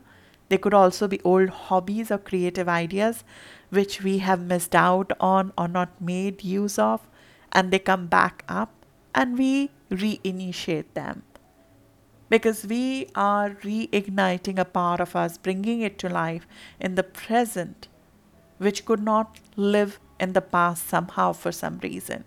They 0.49 0.57
could 0.57 0.73
also 0.73 1.07
be 1.07 1.21
old 1.21 1.49
hobbies 1.49 2.11
or 2.11 2.17
creative 2.17 2.67
ideas 2.67 3.23
which 3.69 4.01
we 4.01 4.17
have 4.19 4.41
missed 4.41 4.75
out 4.75 5.11
on 5.19 5.53
or 5.57 5.67
not 5.67 6.01
made 6.01 6.43
use 6.43 6.79
of, 6.79 7.07
and 7.51 7.71
they 7.71 7.79
come 7.79 8.07
back 8.07 8.43
up 8.47 8.78
and 9.21 9.37
we 9.37 9.69
reinitiate 10.01 10.93
them 10.93 11.23
because 12.29 12.65
we 12.65 13.07
are 13.15 13.49
reigniting 13.49 14.59
a 14.59 14.63
part 14.63 15.01
of 15.01 15.15
us, 15.15 15.37
bringing 15.37 15.81
it 15.81 15.97
to 15.99 16.07
life 16.07 16.47
in 16.79 16.95
the 16.95 17.03
present, 17.03 17.89
which 18.59 18.85
could 18.85 19.01
not 19.01 19.39
live 19.57 19.99
in 20.19 20.33
the 20.33 20.41
past 20.41 20.87
somehow 20.87 21.33
for 21.33 21.51
some 21.51 21.79
reason. 21.79 22.23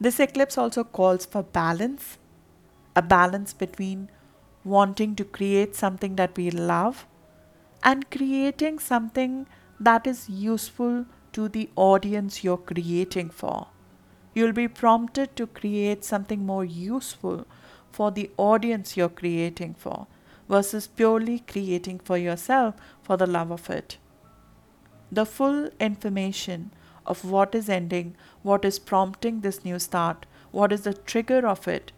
This 0.00 0.18
eclipse 0.18 0.58
also 0.58 0.82
calls 0.82 1.26
for 1.26 1.42
balance, 1.44 2.18
a 2.96 3.02
balance 3.02 3.52
between 3.52 4.10
wanting 4.64 5.14
to 5.16 5.24
create 5.24 5.76
something 5.76 6.16
that 6.16 6.36
we 6.36 6.50
love 6.50 7.06
and 7.84 8.10
creating 8.10 8.78
something 8.78 9.46
that 9.78 10.06
is 10.06 10.28
useful 10.28 11.04
to 11.32 11.48
the 11.48 11.68
audience 11.76 12.42
you're 12.42 12.56
creating 12.56 13.30
for. 13.30 13.68
You'll 14.34 14.52
be 14.52 14.68
prompted 14.68 15.34
to 15.36 15.46
create 15.46 16.04
something 16.04 16.46
more 16.46 16.64
useful 16.64 17.46
for 17.90 18.10
the 18.10 18.30
audience 18.36 18.96
you're 18.96 19.08
creating 19.08 19.74
for 19.74 20.06
versus 20.48 20.86
purely 20.86 21.40
creating 21.40 22.00
for 22.00 22.16
yourself 22.16 22.74
for 23.02 23.16
the 23.16 23.26
love 23.26 23.50
of 23.50 23.68
it. 23.70 23.98
The 25.10 25.26
full 25.26 25.70
information 25.80 26.72
of 27.06 27.24
what 27.24 27.54
is 27.54 27.68
ending, 27.68 28.14
what 28.42 28.64
is 28.64 28.78
prompting 28.78 29.40
this 29.40 29.64
new 29.64 29.78
start, 29.78 30.26
what 30.52 30.72
is 30.72 30.82
the 30.82 30.94
trigger 30.94 31.46
of 31.46 31.66
it, 31.66 31.92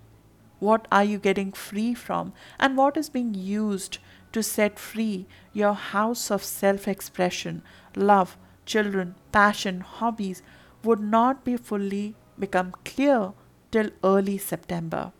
what 0.58 0.86
are 0.92 1.04
you 1.04 1.18
getting 1.18 1.52
free 1.52 1.92
from, 1.92 2.32
and 2.58 2.76
what 2.76 2.96
is 2.96 3.08
being 3.10 3.34
used 3.34 3.98
to 4.32 4.42
set 4.42 4.78
free 4.78 5.26
your 5.52 5.74
house 5.74 6.30
of 6.30 6.42
self 6.42 6.88
expression, 6.88 7.62
love, 7.96 8.36
children, 8.64 9.14
passion, 9.32 9.80
hobbies 9.80 10.42
would 10.84 11.00
not 11.00 11.44
be 11.44 11.56
fully 11.56 12.14
become 12.44 12.76
clear 12.92 13.32
till 13.70 13.90
early 14.12 14.38
September 14.38 15.12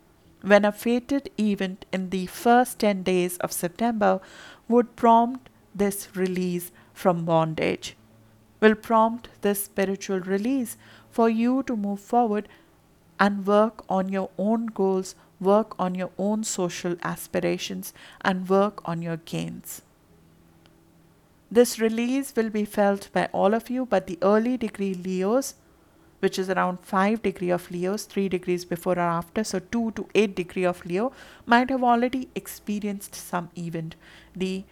when 0.43 0.65
a 0.65 0.71
fated 0.73 1.29
event 1.39 1.85
in 1.93 2.09
the 2.09 2.25
first 2.25 2.79
10 2.79 3.03
days 3.03 3.37
of 3.37 3.51
September 3.51 4.19
would 4.67 4.95
prompt 4.97 5.49
this 5.73 6.09
release 6.15 6.71
from 6.93 7.23
bondage, 7.23 7.95
will 8.59 8.75
prompt 8.75 9.29
this 9.41 9.63
spiritual 9.63 10.19
release 10.19 10.75
for 11.09 11.29
you 11.29 11.63
to 11.63 11.77
move 11.77 11.99
forward 11.99 12.49
and 13.19 13.47
work 13.47 13.85
on 13.87 14.09
your 14.09 14.29
own 14.37 14.65
goals, 14.65 15.15
work 15.39 15.79
on 15.79 15.95
your 15.95 16.11
own 16.17 16.43
social 16.43 16.97
aspirations, 17.03 17.93
and 18.21 18.49
work 18.49 18.81
on 18.83 19.01
your 19.01 19.17
gains. 19.17 19.81
This 21.49 21.79
release 21.79 22.33
will 22.35 22.49
be 22.49 22.65
felt 22.65 23.09
by 23.13 23.29
all 23.31 23.53
of 23.53 23.69
you, 23.69 23.85
but 23.85 24.07
the 24.07 24.17
early 24.21 24.57
degree 24.57 24.93
Leos 24.93 25.55
which 26.23 26.39
is 26.41 26.49
around 26.49 26.79
5 26.89 27.21
degree 27.21 27.49
of 27.49 27.69
Leo's 27.69 28.03
3 28.11 28.29
degrees 28.33 28.63
before 28.63 28.97
or 28.97 29.09
after 29.13 29.43
so 29.43 29.59
2 29.59 29.91
to 29.97 30.07
8 30.15 30.35
degree 30.35 30.63
of 30.69 30.85
Leo 30.85 31.11
might 31.45 31.69
have 31.69 31.83
already 31.83 32.21
experienced 32.41 33.13
some 33.13 33.49
event. 33.57 33.97
The 34.43 34.63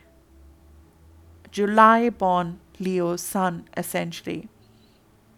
July 1.51 2.09
born 2.09 2.59
Leo 2.79 3.17
sun 3.17 3.65
essentially 3.75 4.47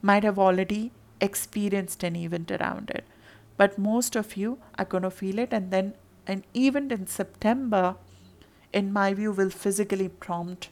might 0.03 0.23
have 0.23 0.37
already 0.37 0.91
experienced 1.19 2.03
an 2.03 2.15
event 2.15 2.51
around 2.51 2.91
it. 2.91 3.05
But 3.57 3.79
most 3.79 4.15
of 4.15 4.37
you 4.37 4.59
are 4.77 4.85
going 4.85 5.03
to 5.03 5.11
feel 5.11 5.39
it 5.39 5.51
and 5.51 5.71
then 5.71 5.93
an 6.27 6.43
event 6.53 6.91
in 6.91 7.07
September 7.07 7.95
in 8.71 8.93
my 8.93 9.13
view 9.15 9.31
will 9.31 9.49
physically 9.49 10.09
prompt 10.09 10.69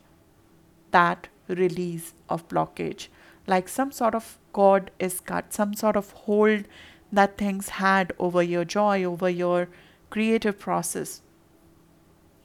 that 0.91 1.30
release 1.47 2.13
of 2.30 2.47
blockage 2.47 3.08
like 3.47 3.67
some 3.67 3.91
sort 3.91 4.15
of 4.15 4.38
cord 4.54 4.91
is 4.99 5.19
cut, 5.19 5.54
some 5.54 5.73
sort 5.73 5.95
of 5.95 6.12
hold 6.12 6.65
that 7.12 7.38
things 7.38 7.69
had 7.69 8.13
over 8.19 8.41
your 8.41 8.65
joy, 8.65 9.04
over 9.04 9.30
your 9.30 9.67
creative 10.10 10.60
process. 10.60 11.21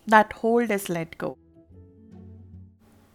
That 0.06 0.32
hold 0.34 0.70
is 0.70 0.88
let 0.88 1.18
go. 1.18 1.36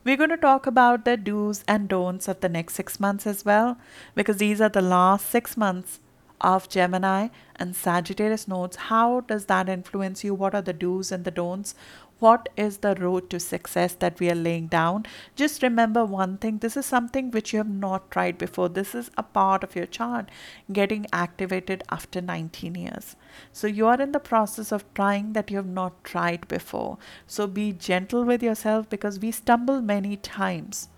We're 0.04 0.17
going 0.17 0.30
to 0.32 0.38
talk 0.38 0.65
about 0.65 1.06
the 1.06 1.15
do's 1.15 1.63
and 1.67 1.88
don'ts 1.88 2.28
of 2.28 2.39
the 2.39 2.50
next 2.50 2.74
six 2.74 3.00
months 3.00 3.28
as 3.28 3.46
well, 3.46 3.78
because 4.15 4.38
these 4.38 4.60
are 4.60 4.70
the 4.70 4.82
last 4.82 5.30
six 5.30 5.56
months 5.56 6.00
of 6.39 6.67
Gemini 6.70 7.28
and 7.56 7.76
Sagittarius 7.76 8.48
nodes, 8.48 8.76
how 8.76 9.22
does 9.22 9.46
that 9.46 9.70
influence 9.70 10.24
you? 10.24 10.34
What 10.34 10.56
are 10.56 10.62
the 10.62 10.74
do's 10.74 11.12
and 11.12 11.24
the 11.24 11.30
don'ts? 11.30 11.76
What 12.22 12.50
is 12.56 12.78
the 12.78 12.94
road 12.94 13.32
to 13.32 13.40
success 13.40 13.96
that 13.96 14.20
we 14.20 14.30
are 14.30 14.36
laying 14.36 14.68
down? 14.68 15.08
Just 15.36 15.64
remember 15.64 16.06
one 16.06 16.38
thing 16.38 16.60
this 16.60 16.78
is 16.78 16.86
something 16.86 17.32
which 17.32 17.52
you 17.52 17.58
have 17.58 17.68
not 17.68 18.12
tried 18.12 18.38
before. 18.38 18.70
This 18.70 18.94
is 18.94 19.10
a 19.18 19.24
part 19.24 19.64
of 19.64 19.76
your 19.76 19.88
chart 19.88 20.30
getting 20.72 21.08
activated 21.12 21.84
after 21.90 22.22
19 22.22 22.76
years. 22.76 23.16
So 23.52 23.66
you 23.66 23.88
are 23.88 24.00
in 24.00 24.12
the 24.12 24.20
process 24.20 24.72
of 24.72 24.86
trying 24.94 25.34
that 25.34 25.50
you 25.50 25.58
have 25.58 25.66
not 25.66 26.04
tried 26.04 26.48
before. 26.48 27.00
So 27.26 27.48
be 27.48 27.72
gentle 27.74 28.24
with 28.24 28.44
yourself 28.44 28.88
because 28.88 29.20
we 29.20 29.32
stumble 29.32 29.82
many 29.82 30.16
times 30.16 30.90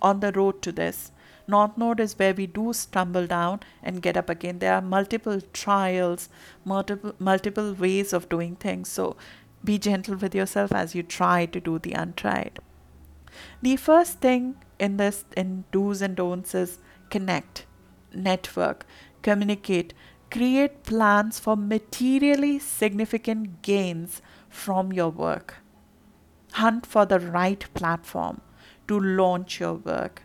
on 0.00 0.20
the 0.20 0.32
road 0.32 0.62
to 0.62 0.72
this. 0.72 1.12
North 1.46 1.76
Node 1.76 2.00
is 2.00 2.18
where 2.18 2.32
we 2.32 2.46
do 2.46 2.72
stumble 2.72 3.26
down 3.26 3.60
and 3.82 4.00
get 4.00 4.16
up 4.16 4.30
again. 4.30 4.60
There 4.60 4.74
are 4.74 4.80
multiple 4.80 5.42
trials, 5.52 6.30
multiple 6.64 7.14
multiple 7.18 7.74
ways 7.74 8.14
of 8.14 8.30
doing 8.30 8.56
things. 8.56 8.88
So 8.88 9.16
be 9.64 9.78
gentle 9.78 10.16
with 10.16 10.34
yourself 10.34 10.72
as 10.72 10.94
you 10.94 11.02
try 11.02 11.46
to 11.46 11.60
do 11.60 11.78
the 11.78 11.92
untried. 11.92 12.58
The 13.62 13.76
first 13.76 14.20
thing 14.20 14.56
in 14.78 14.96
this 14.96 15.24
in 15.36 15.64
do's 15.72 16.02
and 16.02 16.16
don'ts 16.16 16.54
is 16.54 16.78
connect, 17.10 17.66
network, 18.12 18.86
communicate, 19.22 19.94
create 20.30 20.82
plans 20.84 21.38
for 21.38 21.56
materially 21.56 22.58
significant 22.58 23.62
gains 23.62 24.20
from 24.48 24.92
your 24.92 25.10
work. 25.10 25.56
Hunt 26.52 26.86
for 26.86 27.04
the 27.06 27.18
right 27.18 27.66
platform 27.74 28.40
to 28.86 28.98
launch 29.00 29.60
your 29.60 29.74
work. 29.74 30.22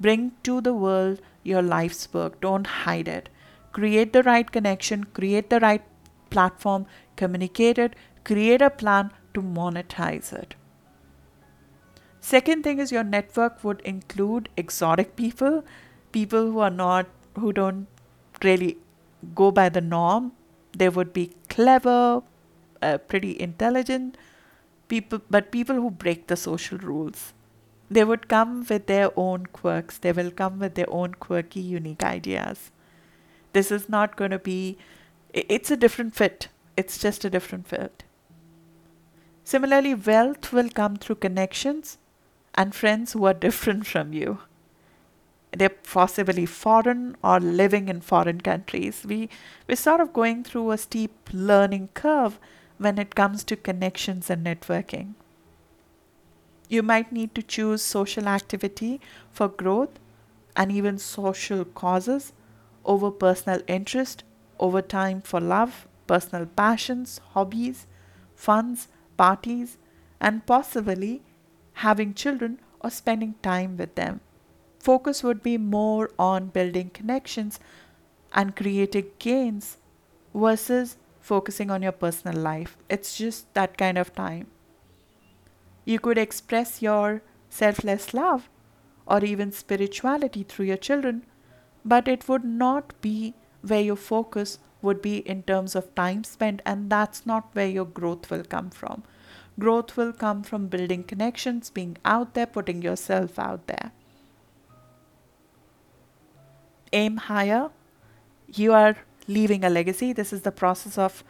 Bring 0.00 0.32
to 0.42 0.60
the 0.60 0.74
world 0.74 1.20
your 1.42 1.62
life's 1.62 2.12
work. 2.12 2.40
Don't 2.40 2.66
hide 2.66 3.08
it. 3.08 3.28
Create 3.72 4.12
the 4.12 4.22
right 4.22 4.50
connection, 4.50 5.04
create 5.04 5.50
the 5.50 5.60
right 5.60 5.82
platform, 6.30 6.86
communicate 7.16 7.78
it, 7.78 7.94
create 8.24 8.62
a 8.62 8.70
plan 8.70 9.10
to 9.34 9.42
monetize 9.42 10.32
it. 10.32 10.54
Second 12.20 12.64
thing 12.64 12.78
is 12.78 12.90
your 12.90 13.04
network 13.04 13.62
would 13.62 13.80
include 13.82 14.48
exotic 14.56 15.14
people, 15.14 15.64
people 16.12 16.50
who 16.50 16.60
are 16.60 16.70
not, 16.70 17.06
who 17.38 17.52
don't 17.52 17.86
really 18.42 18.78
go 19.34 19.50
by 19.50 19.68
the 19.68 19.80
norm. 19.80 20.32
They 20.76 20.88
would 20.88 21.12
be 21.12 21.32
clever, 21.48 22.22
uh, 22.80 22.98
pretty 22.98 23.38
intelligent 23.38 24.16
people, 24.88 25.20
but 25.30 25.50
people 25.52 25.76
who 25.76 25.90
break 25.90 26.26
the 26.26 26.36
social 26.36 26.78
rules. 26.78 27.34
They 27.90 28.04
would 28.04 28.28
come 28.28 28.64
with 28.68 28.86
their 28.86 29.10
own 29.16 29.46
quirks. 29.46 29.98
They 29.98 30.12
will 30.12 30.30
come 30.30 30.58
with 30.58 30.74
their 30.74 30.88
own 30.88 31.14
quirky, 31.14 31.60
unique 31.60 32.02
ideas. 32.02 32.70
This 33.52 33.70
is 33.70 33.88
not 33.88 34.16
going 34.16 34.30
to 34.30 34.38
be, 34.38 34.78
it's 35.32 35.70
a 35.70 35.76
different 35.76 36.14
fit. 36.14 36.48
It's 36.76 36.98
just 36.98 37.24
a 37.24 37.30
different 37.30 37.68
fit. 37.68 38.02
Similarly, 39.44 39.94
wealth 39.94 40.52
will 40.52 40.70
come 40.70 40.96
through 40.96 41.16
connections 41.16 41.98
and 42.54 42.74
friends 42.74 43.12
who 43.12 43.26
are 43.26 43.34
different 43.34 43.86
from 43.94 44.12
you. 44.12 44.38
They're 45.56 45.68
possibly 45.68 46.46
foreign 46.46 47.16
or 47.22 47.38
living 47.38 47.88
in 47.88 48.00
foreign 48.00 48.40
countries. 48.40 49.04
We, 49.06 49.28
we're 49.68 49.76
sort 49.76 50.00
of 50.00 50.12
going 50.12 50.42
through 50.42 50.72
a 50.72 50.78
steep 50.78 51.30
learning 51.32 51.90
curve 51.94 52.40
when 52.78 52.98
it 52.98 53.14
comes 53.14 53.44
to 53.44 53.56
connections 53.56 54.30
and 54.30 54.44
networking. 54.44 55.14
You 56.68 56.82
might 56.82 57.12
need 57.12 57.34
to 57.36 57.42
choose 57.42 57.82
social 57.82 58.26
activity 58.26 59.00
for 59.30 59.46
growth 59.46 60.00
and 60.56 60.72
even 60.72 60.98
social 60.98 61.64
causes 61.64 62.32
over 62.84 63.10
personal 63.10 63.60
interest, 63.68 64.24
over 64.58 64.82
time 64.82 65.20
for 65.20 65.40
love, 65.40 65.86
personal 66.06 66.46
passions, 66.46 67.20
hobbies, 67.32 67.86
funds, 68.34 68.88
parties, 69.16 69.78
and 70.20 70.46
possibly 70.46 71.22
having 71.74 72.14
children 72.14 72.60
or 72.80 72.90
spending 72.90 73.34
time 73.42 73.76
with 73.76 73.94
them. 73.94 74.20
Focus 74.78 75.22
would 75.22 75.42
be 75.42 75.56
more 75.58 76.10
on 76.18 76.46
building 76.48 76.90
connections 76.90 77.58
and 78.32 78.56
creating 78.56 79.06
gains 79.18 79.78
versus 80.34 80.96
focusing 81.20 81.70
on 81.70 81.82
your 81.82 81.92
personal 81.92 82.38
life. 82.38 82.76
It's 82.88 83.16
just 83.16 83.52
that 83.54 83.78
kind 83.78 83.96
of 83.96 84.14
time. 84.14 84.48
You 85.84 85.98
could 85.98 86.18
express 86.18 86.82
your 86.82 87.22
selfless 87.48 88.12
love 88.12 88.50
or 89.06 89.24
even 89.24 89.52
spirituality 89.52 90.42
through 90.42 90.66
your 90.66 90.76
children, 90.76 91.24
but 91.84 92.08
it 92.08 92.28
would 92.28 92.44
not 92.44 92.92
be 93.00 93.34
where 93.62 93.80
your 93.80 93.96
focus 93.96 94.58
would 94.84 95.02
be 95.02 95.16
in 95.34 95.42
terms 95.42 95.74
of 95.74 95.94
time 95.94 96.22
spent, 96.22 96.62
and 96.64 96.90
that's 96.90 97.26
not 97.26 97.48
where 97.54 97.68
your 97.68 97.86
growth 97.86 98.30
will 98.30 98.44
come 98.44 98.70
from. 98.70 99.02
Growth 99.58 99.96
will 99.96 100.12
come 100.12 100.42
from 100.42 100.68
building 100.68 101.02
connections, 101.04 101.70
being 101.70 101.96
out 102.04 102.34
there, 102.34 102.46
putting 102.46 102.82
yourself 102.82 103.38
out 103.38 103.66
there. 103.66 103.92
Aim 106.92 107.16
higher. 107.16 107.70
You 108.46 108.72
are 108.72 108.96
leaving 109.26 109.64
a 109.64 109.70
legacy. 109.70 110.12
This 110.12 110.32
is 110.32 110.42
the 110.42 110.52
process 110.52 110.98
of 110.98 111.24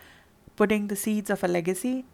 putting 0.56 0.88
the 0.88 0.96
seeds 0.96 1.30
of 1.30 1.44
a 1.44 1.48
legacy. 1.48 2.04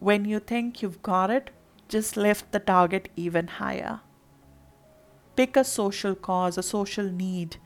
When 0.00 0.24
you 0.24 0.38
think 0.38 0.82
you've 0.82 1.02
got 1.02 1.30
it, 1.30 1.50
just 1.88 2.16
lift 2.16 2.52
the 2.52 2.60
target 2.60 3.08
even 3.16 3.46
higher. 3.46 4.00
Pick 5.36 5.56
a 5.56 5.64
social 5.64 6.14
cause, 6.14 6.58
a 6.58 6.62
social 6.62 7.04
need 7.04 7.56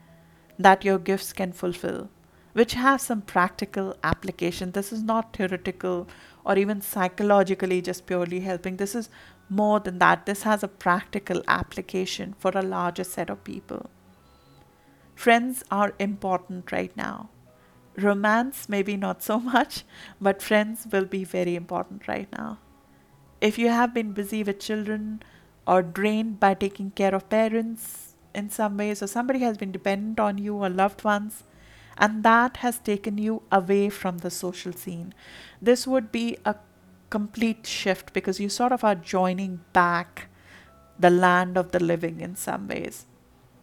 that 0.59 0.85
your 0.85 0.99
gifts 0.99 1.33
can 1.33 1.53
fulfill 1.53 2.11
which 2.57 2.73
has 2.73 3.03
some 3.03 3.21
practical 3.21 3.95
application. 4.03 4.71
This 4.71 4.91
is 4.91 5.03
not 5.03 5.37
theoretical 5.37 6.09
or 6.43 6.57
even 6.57 6.81
psychologically 6.81 7.83
just 7.83 8.07
purely 8.07 8.41
helping. 8.41 8.79
This 8.79 8.95
is 8.95 9.11
more 9.51 9.79
than 9.79 9.99
that. 9.99 10.25
This 10.25 10.45
has 10.45 10.63
a 10.63 10.69
practical 10.85 11.43
application 11.47 12.35
for 12.39 12.53
a 12.55 12.63
larger 12.63 13.05
set 13.05 13.29
of 13.29 13.45
people. 13.45 13.91
Friends 15.15 15.65
are 15.71 15.93
important 15.99 16.73
right 16.73 16.97
now. 16.97 17.29
Romance, 17.99 18.71
maybe 18.71 18.97
not 18.97 19.23
so 19.23 19.39
much, 19.55 19.85
but 20.19 20.41
friends 20.41 20.87
will 20.91 21.05
be 21.05 21.25
very 21.25 21.57
important 21.57 22.09
right 22.09 22.33
now. 22.33 22.59
If 23.39 23.59
you 23.59 23.69
have 23.69 23.93
been 23.93 24.13
busy 24.13 24.43
with 24.43 24.61
children 24.61 25.23
or 25.67 25.83
drained 25.83 26.41
by 26.41 26.55
taking 26.55 26.91
care 26.93 27.15
of 27.15 27.29
parents 27.29 28.15
in 28.35 28.49
some 28.49 28.79
ways, 28.79 29.03
or 29.03 29.07
somebody 29.09 29.41
has 29.41 29.59
been 29.59 29.73
dependent 29.73 30.19
on 30.19 30.39
you 30.39 30.55
or 30.55 30.71
loved 30.71 31.05
ones, 31.05 31.43
and 31.99 32.23
that 32.23 32.59
has 32.59 32.79
taken 32.79 33.19
you 33.19 33.43
away 33.51 33.89
from 33.89 34.19
the 34.19 34.31
social 34.31 34.73
scene. 34.73 35.15
This 35.61 35.87
would 35.87 36.13
be 36.13 36.37
a 36.45 36.57
complete 37.11 37.67
shift 37.67 38.13
because 38.13 38.41
you 38.41 38.49
sort 38.49 38.73
of 38.73 38.85
are 38.85 38.95
joining 38.95 39.61
back 39.73 40.29
the 40.99 41.11
land 41.11 41.57
of 41.57 41.73
the 41.73 41.81
living 41.81 42.21
in 42.21 42.37
some 42.37 42.69
ways, 42.69 43.07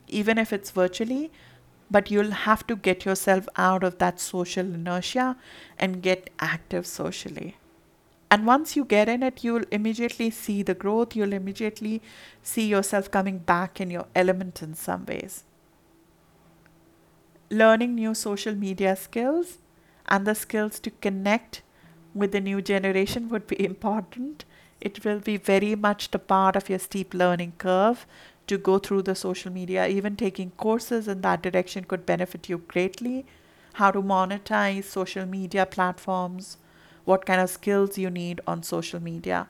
even 0.08 0.38
if 0.38 0.52
it's 0.52 0.72
virtually. 0.72 1.32
But 1.91 2.10
you'll 2.10 2.32
have 2.32 2.65
to 2.67 2.76
get 2.76 3.06
yourself 3.06 3.48
out 3.56 3.84
of 3.84 4.00
that 4.00 4.19
social 4.19 4.65
inertia 4.65 5.38
and 5.78 6.02
get 6.02 6.32
active 6.39 6.88
socially. 6.88 7.58
And 8.32 8.48
once 8.48 8.76
you 8.76 8.84
get 8.84 9.08
in 9.08 9.22
it, 9.22 9.43
you'll 9.43 9.65
immediately 9.69 10.32
see 10.32 10.63
the 10.63 10.74
growth, 10.74 11.15
you'll 11.15 11.34
immediately 11.34 12.02
see 12.41 12.67
yourself 12.67 13.12
coming 13.12 13.38
back 13.38 13.80
in 13.80 13.91
your 13.91 14.08
element 14.15 14.63
in 14.63 14.74
some 14.74 15.06
ways 15.06 15.43
learning 17.54 17.96
new 17.96 18.13
social 18.13 18.56
media 18.56 18.96
skills 18.96 19.60
and 20.08 20.28
the 20.28 20.36
skills 20.36 20.80
to 20.80 20.92
connect 20.92 21.62
with 22.13 22.32
the 22.32 22.42
new 22.42 22.62
generation 22.62 23.30
would 23.30 23.48
be 23.48 23.63
important. 23.72 24.46
It 24.82 25.06
will 25.06 25.20
be 25.20 25.38
very 25.38 25.76
much 25.76 26.12
the 26.12 26.20
part 26.20 26.56
of 26.56 26.70
your 26.70 26.80
steep 26.80 27.13
learning 27.13 27.54
curve 27.58 28.06
to 28.48 28.58
go 28.58 28.78
through 28.78 29.04
the 29.04 29.16
social 29.16 29.52
media. 29.52 29.88
Even 29.88 30.16
taking 30.16 30.52
courses 30.52 31.08
in 31.08 31.22
that 31.22 31.42
direction 31.42 31.86
could 31.86 32.06
benefit 32.06 32.50
you 32.50 32.58
greatly. 32.58 33.26
How 33.74 33.92
to 33.92 34.02
monetize 34.02 34.84
social 34.84 35.26
media 35.26 35.66
platforms, 35.66 36.58
what 37.06 37.26
kind 37.26 37.42
of 37.42 37.50
skills 37.50 37.98
you 37.98 38.10
need 38.10 38.42
on 38.46 38.62
social 38.62 39.02
media, 39.02 39.48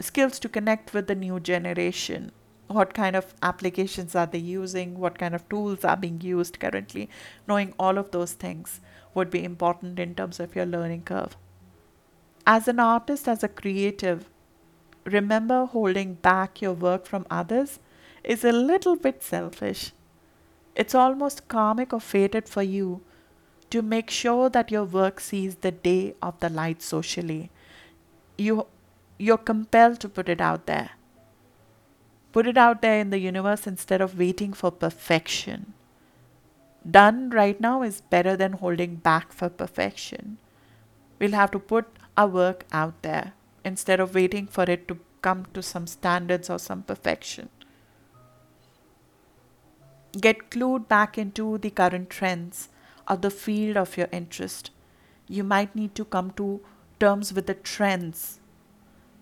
skills 0.00 0.38
to 0.40 0.48
connect 0.48 0.92
with 0.92 1.06
the 1.06 1.14
new 1.14 1.40
generation 1.40 2.32
what 2.68 2.94
kind 2.94 3.14
of 3.14 3.34
applications 3.42 4.14
are 4.14 4.26
they 4.26 4.38
using, 4.38 4.98
what 4.98 5.18
kind 5.18 5.34
of 5.34 5.48
tools 5.48 5.84
are 5.84 5.96
being 5.96 6.20
used 6.20 6.58
currently. 6.58 7.08
Knowing 7.46 7.74
all 7.78 7.98
of 7.98 8.10
those 8.10 8.32
things 8.32 8.80
would 9.14 9.30
be 9.30 9.44
important 9.44 9.98
in 9.98 10.14
terms 10.14 10.40
of 10.40 10.56
your 10.56 10.66
learning 10.66 11.02
curve. 11.02 11.36
As 12.46 12.68
an 12.68 12.80
artist, 12.80 13.28
as 13.28 13.42
a 13.42 13.48
creative, 13.48 14.28
remember 15.04 15.66
holding 15.66 16.14
back 16.14 16.60
your 16.60 16.72
work 16.72 17.06
from 17.06 17.26
others 17.30 17.78
is 18.22 18.44
a 18.44 18.52
little 18.52 18.96
bit 18.96 19.22
selfish. 19.22 19.92
It's 20.74 20.94
almost 20.94 21.48
karmic 21.48 21.92
or 21.92 22.00
fated 22.00 22.48
for 22.48 22.62
you 22.62 23.02
to 23.70 23.82
make 23.82 24.10
sure 24.10 24.48
that 24.50 24.70
your 24.70 24.84
work 24.84 25.20
sees 25.20 25.56
the 25.56 25.70
day 25.70 26.14
of 26.22 26.38
the 26.40 26.48
light 26.48 26.82
socially. 26.82 27.50
You, 28.36 28.66
you're 29.18 29.38
compelled 29.38 30.00
to 30.00 30.08
put 30.08 30.28
it 30.28 30.40
out 30.40 30.66
there 30.66 30.90
Put 32.34 32.48
it 32.48 32.58
out 32.58 32.82
there 32.82 32.98
in 32.98 33.10
the 33.10 33.20
universe 33.20 33.64
instead 33.64 34.00
of 34.00 34.18
waiting 34.18 34.52
for 34.52 34.72
perfection. 34.72 35.72
done 36.94 37.30
right 37.30 37.60
now 37.64 37.82
is 37.82 38.00
better 38.14 38.32
than 38.40 38.54
holding 38.62 38.96
back 38.96 39.32
for 39.32 39.48
perfection. 39.48 40.38
We'll 41.20 41.38
have 41.38 41.52
to 41.52 41.60
put 41.60 41.86
our 42.16 42.26
work 42.26 42.64
out 42.72 43.00
there 43.02 43.32
instead 43.64 44.00
of 44.00 44.16
waiting 44.16 44.48
for 44.56 44.64
it 44.64 44.88
to 44.88 44.98
come 45.22 45.46
to 45.54 45.62
some 45.62 45.86
standards 45.86 46.50
or 46.50 46.58
some 46.58 46.82
perfection. 46.82 47.48
Get 50.26 50.50
clued 50.50 50.88
back 50.88 51.16
into 51.16 51.58
the 51.58 51.70
current 51.70 52.10
trends 52.10 52.68
of 53.06 53.22
the 53.22 53.30
field 53.30 53.76
of 53.76 53.96
your 53.96 54.08
interest. 54.20 54.70
You 55.28 55.44
might 55.44 55.76
need 55.76 55.94
to 55.94 56.04
come 56.04 56.32
to 56.32 56.60
terms 56.98 57.32
with 57.32 57.46
the 57.46 57.54
trends 57.54 58.40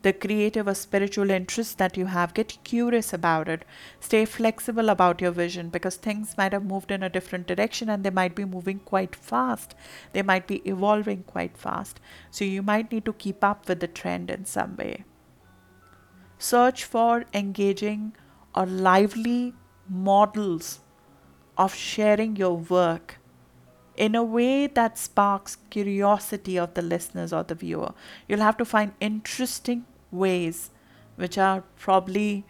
the 0.02 0.12
creative 0.12 0.68
or 0.68 0.74
spiritual 0.74 1.30
interests 1.30 1.74
that 1.74 1.96
you 1.96 2.06
have. 2.06 2.34
Get 2.34 2.58
curious 2.64 3.12
about 3.12 3.48
it. 3.48 3.64
Stay 4.00 4.24
flexible 4.24 4.88
about 4.88 5.20
your 5.20 5.30
vision 5.30 5.68
because 5.68 5.96
things 5.96 6.36
might 6.36 6.52
have 6.52 6.64
moved 6.64 6.90
in 6.90 7.02
a 7.02 7.08
different 7.08 7.46
direction 7.46 7.88
and 7.88 8.04
they 8.04 8.10
might 8.10 8.34
be 8.34 8.44
moving 8.44 8.80
quite 8.80 9.14
fast. 9.14 9.74
They 10.12 10.22
might 10.22 10.46
be 10.46 10.62
evolving 10.64 11.22
quite 11.24 11.56
fast. 11.56 12.00
So 12.30 12.44
you 12.44 12.62
might 12.62 12.90
need 12.90 13.04
to 13.04 13.12
keep 13.12 13.42
up 13.44 13.68
with 13.68 13.80
the 13.80 13.88
trend 13.88 14.30
in 14.30 14.44
some 14.44 14.76
way. 14.76 15.04
Search 16.38 16.84
for 16.84 17.24
engaging 17.32 18.14
or 18.54 18.66
lively 18.66 19.54
models 19.88 20.80
of 21.56 21.74
sharing 21.74 22.36
your 22.36 22.56
work 22.56 23.18
in 23.96 24.14
a 24.14 24.22
way 24.22 24.66
that 24.66 24.98
sparks 24.98 25.58
curiosity 25.70 26.58
of 26.58 26.74
the 26.74 26.82
listeners 26.82 27.32
or 27.32 27.42
the 27.42 27.54
viewer. 27.54 27.92
You'll 28.26 28.40
have 28.40 28.56
to 28.56 28.64
find 28.64 28.94
interesting 29.00 29.84
ways 30.12 30.70
which 31.16 31.38
are 31.38 31.62
probably 31.76 32.44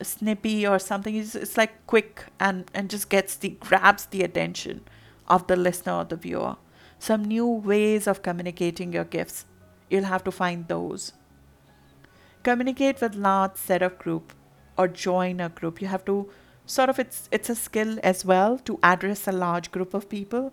uh, 0.00 0.04
snippy 0.04 0.66
or 0.66 0.78
something. 0.78 1.16
It's, 1.16 1.34
it's 1.34 1.56
like 1.56 1.86
quick 1.86 2.24
and 2.40 2.70
and 2.74 2.90
just 2.90 3.08
gets 3.08 3.36
the 3.36 3.50
grabs 3.50 4.06
the 4.06 4.22
attention 4.22 4.82
of 5.28 5.46
the 5.46 5.56
listener 5.56 5.94
or 5.94 6.04
the 6.04 6.16
viewer. 6.16 6.56
Some 6.98 7.24
new 7.24 7.46
ways 7.46 8.06
of 8.06 8.22
communicating 8.22 8.92
your 8.92 9.04
gifts. 9.04 9.44
You'll 9.90 10.04
have 10.04 10.24
to 10.24 10.30
find 10.30 10.68
those. 10.68 11.12
Communicate 12.42 13.00
with 13.00 13.14
large 13.14 13.56
set 13.56 13.82
of 13.82 13.98
group 13.98 14.32
or 14.76 14.88
join 14.88 15.40
a 15.40 15.48
group. 15.48 15.80
You 15.82 15.88
have 15.88 16.04
to 16.06 16.30
sort 16.66 16.88
of 16.88 16.98
it's 16.98 17.28
it's 17.30 17.50
a 17.50 17.54
skill 17.54 17.98
as 18.02 18.24
well 18.24 18.58
to 18.58 18.78
address 18.82 19.28
a 19.28 19.32
large 19.32 19.70
group 19.70 19.94
of 19.94 20.08
people. 20.08 20.52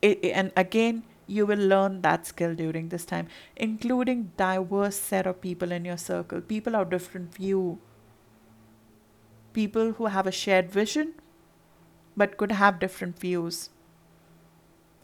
It, 0.00 0.24
and 0.24 0.52
again 0.56 1.04
you 1.36 1.46
will 1.46 1.64
learn 1.72 2.00
that 2.02 2.26
skill 2.26 2.54
during 2.54 2.88
this 2.94 3.04
time 3.12 3.28
including 3.56 4.30
diverse 4.36 4.96
set 5.10 5.26
of 5.26 5.40
people 5.40 5.72
in 5.78 5.84
your 5.90 5.96
circle 5.96 6.40
people 6.40 6.76
of 6.76 6.90
different 6.90 7.34
view. 7.34 7.78
People 9.52 9.92
who 9.92 10.06
have 10.06 10.26
a 10.26 10.32
shared 10.32 10.70
vision 10.70 11.14
but 12.16 12.36
could 12.36 12.52
have 12.52 12.78
different 12.78 13.18
views. 13.18 13.70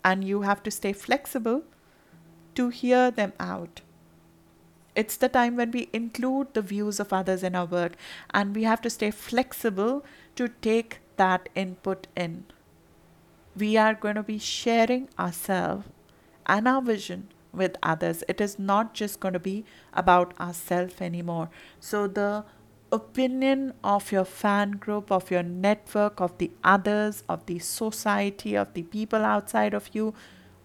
And 0.04 0.24
you 0.24 0.42
have 0.42 0.62
to 0.62 0.70
stay 0.70 0.92
flexible 0.92 1.62
to 2.54 2.68
hear 2.68 3.10
them 3.10 3.32
out. 3.38 3.82
It's 4.94 5.16
the 5.16 5.28
time 5.28 5.56
when 5.56 5.70
we 5.70 5.88
include 5.92 6.54
the 6.54 6.62
views 6.62 6.98
of 6.98 7.12
others 7.12 7.42
in 7.42 7.54
our 7.54 7.66
work 7.66 7.92
and 8.30 8.54
we 8.54 8.64
have 8.64 8.80
to 8.82 8.90
stay 8.90 9.10
flexible 9.10 10.04
to 10.36 10.48
take 10.48 10.98
that 11.16 11.48
input 11.54 12.06
in. 12.16 12.44
We 13.56 13.76
are 13.76 13.94
going 13.94 14.16
to 14.16 14.22
be 14.22 14.38
sharing 14.38 15.08
ourselves 15.18 15.86
and 16.48 16.66
our 16.66 16.82
vision 16.82 17.28
with 17.52 17.76
others. 17.82 18.22
It 18.28 18.40
is 18.40 18.58
not 18.58 18.94
just 18.94 19.20
going 19.20 19.34
to 19.34 19.38
be 19.38 19.64
about 19.92 20.38
ourselves 20.40 21.00
anymore. 21.00 21.50
So, 21.80 22.06
the 22.06 22.44
opinion 22.90 23.74
of 23.84 24.10
your 24.10 24.24
fan 24.24 24.72
group, 24.72 25.12
of 25.12 25.30
your 25.30 25.42
network, 25.42 26.20
of 26.20 26.38
the 26.38 26.50
others, 26.64 27.22
of 27.28 27.44
the 27.46 27.58
society, 27.58 28.54
of 28.56 28.72
the 28.74 28.82
people 28.82 29.24
outside 29.24 29.74
of 29.74 29.90
you 29.92 30.14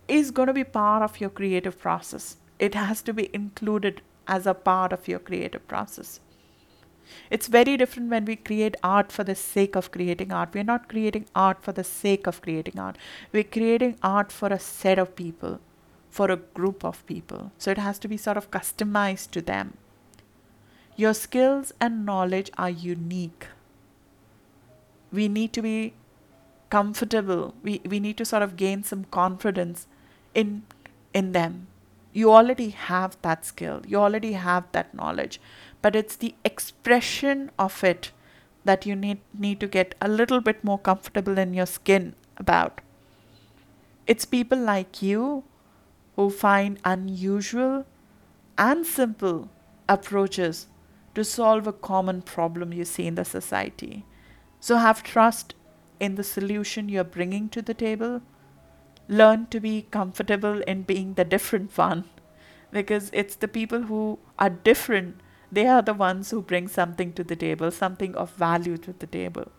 is 0.08 0.32
going 0.32 0.48
to 0.48 0.54
be 0.54 0.64
part 0.64 1.04
of 1.04 1.20
your 1.20 1.30
creative 1.30 1.80
process. 1.80 2.38
It 2.60 2.76
has 2.76 3.02
to 3.04 3.14
be 3.14 3.30
included 3.34 4.02
as 4.28 4.48
a 4.48 4.54
part 4.54 4.94
of 4.94 5.08
your 5.08 5.20
creative 5.20 5.68
process. 5.68 6.22
It's 7.30 7.48
very 7.48 7.76
different 7.76 8.10
when 8.10 8.24
we 8.24 8.38
create 8.38 8.76
art 8.82 9.12
for 9.12 9.26
the 9.26 9.36
sake 9.36 9.76
of 9.76 9.92
creating 9.92 10.32
art. 10.32 10.54
We're 10.54 10.64
not 10.64 10.88
creating 10.88 11.26
art 11.36 11.62
for 11.62 11.74
the 11.74 11.84
sake 11.84 12.28
of 12.28 12.42
creating 12.42 12.80
art. 12.80 12.98
We're 13.34 13.44
creating 13.44 13.98
art 14.02 14.32
for 14.32 14.48
a 14.48 14.60
set 14.60 14.98
of 14.98 15.16
people 15.16 15.60
for 16.14 16.30
a 16.30 16.42
group 16.58 16.86
of 16.86 17.06
people. 17.08 17.52
So 17.58 17.72
it 17.72 17.80
has 17.80 17.98
to 18.00 18.08
be 18.08 18.18
sort 18.18 18.38
of 18.38 18.52
customized 18.52 19.32
to 19.32 19.42
them. 19.42 19.78
Your 20.96 21.14
skills 21.16 21.74
and 21.82 22.06
knowledge 22.06 22.52
are 22.56 22.70
unique. 22.70 23.48
We 25.12 25.28
need 25.28 25.54
to 25.54 25.64
be 25.64 25.94
comfortable. 26.70 27.56
We, 27.64 27.82
we 27.94 28.00
need 28.00 28.18
to 28.18 28.26
sort 28.26 28.44
of 28.44 28.56
gain 28.58 28.84
some 28.84 29.06
confidence 29.06 29.88
in 30.36 30.62
in 31.14 31.32
them. 31.32 31.66
You 32.20 32.32
already 32.32 32.70
have 32.70 33.18
that 33.24 33.46
skill. 33.46 33.82
You 33.88 33.98
already 34.02 34.34
have 34.34 34.68
that 34.74 34.94
knowledge. 34.94 35.40
But 35.82 35.96
it's 35.96 36.16
the 36.16 36.36
expression 36.46 37.50
of 37.58 37.84
it 37.84 38.12
that 38.66 38.86
you 38.86 38.96
need 38.96 39.24
need 39.48 39.60
to 39.66 39.72
get 39.78 39.96
a 40.10 40.12
little 40.20 40.42
bit 40.50 40.64
more 40.64 40.78
comfortable 40.90 41.42
in 41.46 41.56
your 41.62 41.70
skin 41.74 42.14
about. 42.44 42.82
It's 44.06 44.30
people 44.36 44.64
like 44.70 45.02
you 45.02 45.26
who 46.16 46.30
find 46.30 46.80
unusual 46.84 47.86
and 48.58 48.86
simple 48.86 49.50
approaches 49.90 50.68
to 51.16 51.24
solve 51.24 51.68
a 51.68 51.74
common 51.74 52.22
problem 52.22 52.74
you 52.74 52.86
see 52.86 53.08
in 53.08 53.16
the 53.16 53.26
society. 53.26 54.06
So 54.60 54.78
have 54.78 55.04
trust 55.04 55.56
in 56.00 56.16
the 56.16 56.24
solution 56.24 56.90
you're 56.90 57.04
bringing 57.04 57.50
to 57.50 57.62
the 57.62 57.74
table. 57.74 58.22
Learn 59.08 59.48
to 59.48 59.60
be 59.60 59.88
comfortable 59.92 60.62
in 60.62 60.84
being 60.84 61.16
the 61.16 61.26
different 61.26 61.78
one 61.78 62.06
because 62.72 63.10
it's 63.14 63.36
the 63.36 63.48
people 63.48 63.84
who 63.84 64.20
are 64.40 64.50
different, 64.50 65.22
they 65.52 65.68
are 65.68 65.82
the 65.82 65.94
ones 65.94 66.32
who 66.32 66.42
bring 66.42 66.68
something 66.68 67.14
to 67.14 67.24
the 67.24 67.36
table, 67.36 67.70
something 67.70 68.16
of 68.16 68.32
value 68.32 68.78
to 68.78 68.94
the 68.94 69.06
table. 69.06 69.52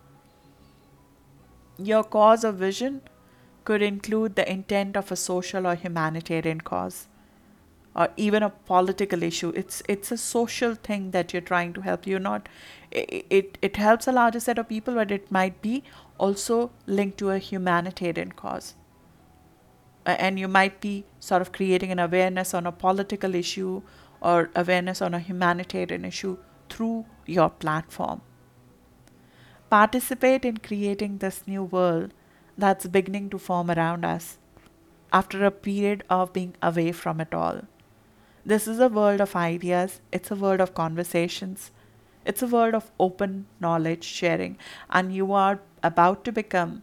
Your 1.78 2.02
cause 2.02 2.44
or 2.44 2.52
vision 2.52 3.02
could 3.64 3.82
include 3.82 4.36
the 4.36 4.50
intent 4.50 4.96
of 4.96 5.10
a 5.10 5.16
social 5.16 5.66
or 5.66 5.74
humanitarian 5.74 6.60
cause 6.60 7.08
or 7.96 8.08
even 8.16 8.42
a 8.42 8.50
political 8.50 9.22
issue. 9.22 9.52
It's 9.54 9.82
it's 9.88 10.10
a 10.12 10.16
social 10.16 10.74
thing 10.74 11.10
that 11.12 11.32
you're 11.32 11.48
trying 11.50 11.72
to 11.74 11.80
help. 11.80 12.06
You're 12.06 12.20
not 12.20 12.48
it, 12.90 13.26
it 13.30 13.58
it 13.62 13.76
helps 13.76 14.06
a 14.06 14.12
larger 14.12 14.40
set 14.40 14.58
of 14.58 14.68
people 14.68 14.94
but 14.94 15.10
it 15.10 15.30
might 15.30 15.60
be 15.62 15.82
also 16.18 16.70
linked 16.86 17.18
to 17.18 17.30
a 17.30 17.38
humanitarian 17.38 18.32
cause. 18.32 18.74
And 20.06 20.38
you 20.38 20.48
might 20.48 20.80
be 20.80 21.04
sort 21.18 21.40
of 21.40 21.52
creating 21.52 21.90
an 21.90 21.98
awareness 21.98 22.52
on 22.52 22.66
a 22.66 22.72
political 22.72 23.34
issue 23.34 23.82
or 24.20 24.50
awareness 24.54 25.00
on 25.00 25.14
a 25.14 25.18
humanitarian 25.18 26.04
issue 26.04 26.36
through 26.68 27.06
your 27.26 27.48
platform. 27.48 28.20
Participate 29.70 30.44
in 30.44 30.58
creating 30.58 31.18
this 31.18 31.42
new 31.46 31.64
world 31.64 32.12
that's 32.56 32.86
beginning 32.86 33.30
to 33.30 33.38
form 33.38 33.70
around 33.70 34.04
us 34.04 34.38
after 35.12 35.44
a 35.44 35.50
period 35.50 36.04
of 36.10 36.32
being 36.32 36.54
away 36.62 36.92
from 36.92 37.20
it 37.20 37.34
all. 37.34 37.62
This 38.44 38.68
is 38.68 38.78
a 38.78 38.88
world 38.88 39.20
of 39.20 39.36
ideas, 39.36 40.00
it's 40.12 40.30
a 40.30 40.34
world 40.36 40.60
of 40.60 40.74
conversations, 40.74 41.70
it's 42.24 42.42
a 42.42 42.46
world 42.46 42.74
of 42.74 42.90
open 42.98 43.46
knowledge 43.60 44.04
sharing, 44.04 44.58
and 44.90 45.14
you 45.14 45.32
are 45.32 45.60
about 45.82 46.24
to 46.24 46.32
become 46.32 46.82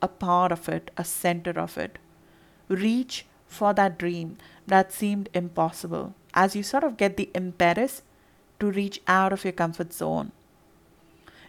a 0.00 0.08
part 0.08 0.52
of 0.52 0.68
it, 0.68 0.90
a 0.96 1.04
center 1.04 1.52
of 1.52 1.78
it. 1.78 1.98
Reach 2.68 3.26
for 3.46 3.72
that 3.74 3.98
dream 3.98 4.38
that 4.66 4.92
seemed 4.92 5.28
impossible 5.34 6.14
as 6.34 6.56
you 6.56 6.62
sort 6.62 6.84
of 6.84 6.96
get 6.96 7.16
the 7.16 7.30
impetus 7.34 8.02
to 8.58 8.70
reach 8.70 9.00
out 9.06 9.32
of 9.32 9.44
your 9.44 9.52
comfort 9.52 9.92
zone 9.92 10.32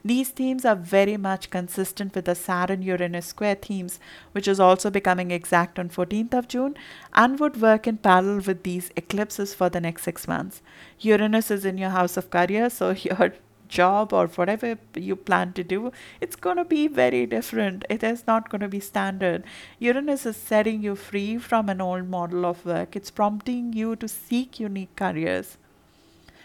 these 0.05 0.29
themes 0.29 0.65
are 0.65 0.75
very 0.75 1.15
much 1.15 1.49
consistent 1.49 2.13
with 2.13 2.25
the 2.25 2.35
Saturn 2.35 2.81
Uranus 2.81 3.25
square 3.27 3.55
themes, 3.55 4.01
which 4.33 4.49
is 4.49 4.59
also 4.59 4.89
becoming 4.89 5.31
exact 5.31 5.79
on 5.79 5.89
14th 5.89 6.33
of 6.33 6.47
June 6.49 6.75
and 7.13 7.39
would 7.39 7.61
work 7.61 7.87
in 7.87 7.97
parallel 7.97 8.41
with 8.41 8.63
these 8.63 8.91
eclipses 8.97 9.53
for 9.53 9.69
the 9.69 9.79
next 9.79 10.03
six 10.03 10.27
months. 10.27 10.61
Uranus 10.99 11.49
is 11.49 11.63
in 11.63 11.77
your 11.77 11.91
house 11.91 12.17
of 12.17 12.29
career, 12.29 12.69
so 12.69 12.91
your 12.97 13.33
job 13.69 14.11
or 14.11 14.27
whatever 14.27 14.77
you 14.93 15.15
plan 15.15 15.53
to 15.53 15.63
do, 15.63 15.91
it's 16.19 16.35
going 16.35 16.57
to 16.57 16.65
be 16.65 16.87
very 16.87 17.25
different. 17.25 17.85
It 17.89 18.03
is 18.03 18.27
not 18.27 18.49
going 18.49 18.61
to 18.61 18.67
be 18.67 18.81
standard. 18.81 19.45
Uranus 19.79 20.25
is 20.25 20.35
setting 20.35 20.83
you 20.83 20.95
free 20.95 21.37
from 21.37 21.69
an 21.69 21.79
old 21.79 22.09
model 22.09 22.45
of 22.45 22.65
work, 22.65 22.97
it's 22.97 23.09
prompting 23.09 23.71
you 23.71 23.95
to 23.95 24.07
seek 24.09 24.59
unique 24.59 24.95
careers 24.97 25.57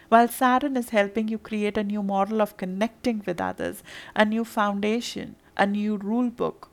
while 0.08 0.28
Saturn 0.28 0.76
is 0.76 0.90
helping 0.90 1.28
you 1.28 1.38
create 1.38 1.76
a 1.76 1.84
new 1.84 2.02
model 2.02 2.40
of 2.40 2.56
connecting 2.56 3.22
with 3.26 3.40
others, 3.40 3.82
a 4.14 4.24
new 4.24 4.44
foundation, 4.44 5.36
a 5.56 5.66
new 5.66 5.96
rule 5.96 6.30
book 6.30 6.70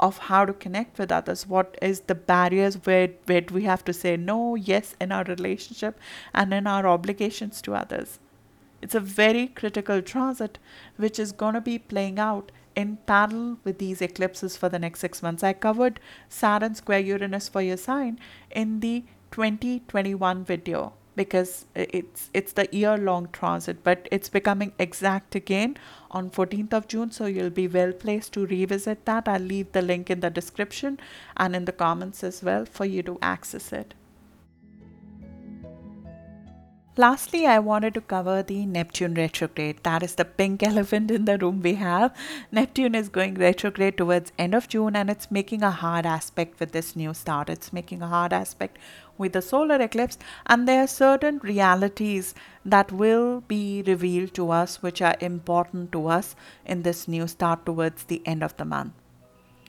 of 0.00 0.18
how 0.18 0.44
to 0.44 0.52
connect 0.52 0.98
with 0.98 1.10
others. 1.10 1.46
What 1.46 1.76
is 1.82 2.00
the 2.00 2.14
barriers 2.14 2.76
where, 2.84 3.08
where 3.26 3.44
we 3.50 3.64
have 3.64 3.84
to 3.84 3.92
say 3.92 4.16
no, 4.16 4.54
yes 4.54 4.94
in 5.00 5.12
our 5.12 5.24
relationship 5.24 5.98
and 6.34 6.52
in 6.52 6.66
our 6.66 6.86
obligations 6.86 7.60
to 7.62 7.74
others. 7.74 8.18
It's 8.80 8.94
a 8.94 9.00
very 9.00 9.48
critical 9.48 10.02
transit 10.02 10.58
which 10.96 11.18
is 11.18 11.32
going 11.32 11.54
to 11.54 11.60
be 11.60 11.78
playing 11.78 12.18
out 12.18 12.52
in 12.76 12.98
parallel 13.06 13.58
with 13.64 13.78
these 13.78 14.00
eclipses 14.00 14.56
for 14.56 14.68
the 14.68 14.78
next 14.78 15.00
six 15.00 15.20
months. 15.20 15.42
I 15.42 15.52
covered 15.52 15.98
Saturn 16.28 16.76
square 16.76 17.00
Uranus 17.00 17.48
for 17.48 17.60
your 17.60 17.76
sign 17.76 18.20
in 18.52 18.78
the 18.80 19.04
2021 19.32 20.44
video 20.44 20.92
because 21.20 21.52
it's 21.74 22.30
it's 22.40 22.56
the 22.60 22.66
year 22.80 22.96
long 23.10 23.28
transit 23.38 23.84
but 23.90 24.08
it's 24.16 24.34
becoming 24.38 24.72
exact 24.86 25.34
again 25.42 25.76
on 26.10 26.30
14th 26.38 26.72
of 26.78 26.88
June 26.94 27.10
so 27.18 27.26
you'll 27.26 27.56
be 27.60 27.68
well 27.76 27.92
placed 27.92 28.32
to 28.38 28.46
revisit 28.46 29.04
that 29.04 29.28
I'll 29.28 29.48
leave 29.54 29.72
the 29.72 29.82
link 29.82 30.10
in 30.16 30.20
the 30.26 30.30
description 30.40 30.98
and 31.36 31.56
in 31.60 31.64
the 31.66 31.78
comments 31.84 32.24
as 32.32 32.42
well 32.42 32.64
for 32.64 32.86
you 32.96 33.02
to 33.10 33.18
access 33.34 33.72
it 33.72 33.94
Lastly, 36.98 37.46
I 37.46 37.60
wanted 37.60 37.94
to 37.94 38.00
cover 38.00 38.42
the 38.42 38.66
Neptune 38.66 39.14
retrograde. 39.14 39.84
That 39.84 40.02
is 40.02 40.16
the 40.16 40.24
pink 40.24 40.62
elephant 40.68 41.12
in 41.12 41.26
the 41.26 41.38
room 41.38 41.60
we 41.62 41.74
have. 41.74 42.12
Neptune 42.50 42.96
is 42.96 43.08
going 43.08 43.34
retrograde 43.34 43.96
towards 43.96 44.32
end 44.36 44.52
of 44.52 44.66
June 44.66 44.96
and 44.96 45.08
it's 45.08 45.30
making 45.30 45.62
a 45.62 45.70
hard 45.70 46.06
aspect 46.06 46.58
with 46.58 46.72
this 46.72 46.96
new 46.96 47.14
start. 47.14 47.48
It's 47.48 47.72
making 47.72 48.02
a 48.02 48.08
hard 48.08 48.32
aspect 48.32 48.78
with 49.18 49.32
the 49.32 49.42
solar 49.42 49.80
eclipse 49.82 50.16
and 50.46 50.66
there 50.66 50.84
are 50.84 50.86
certain 50.86 51.38
realities 51.38 52.34
that 52.64 52.92
will 52.92 53.42
be 53.48 53.82
revealed 53.86 54.32
to 54.34 54.50
us 54.50 54.80
which 54.82 55.02
are 55.02 55.16
important 55.20 55.92
to 55.92 56.06
us 56.06 56.34
in 56.64 56.82
this 56.82 57.06
new 57.08 57.26
start 57.26 57.66
towards 57.66 58.04
the 58.04 58.22
end 58.24 58.42
of 58.42 58.56
the 58.56 58.64
month. 58.64 58.92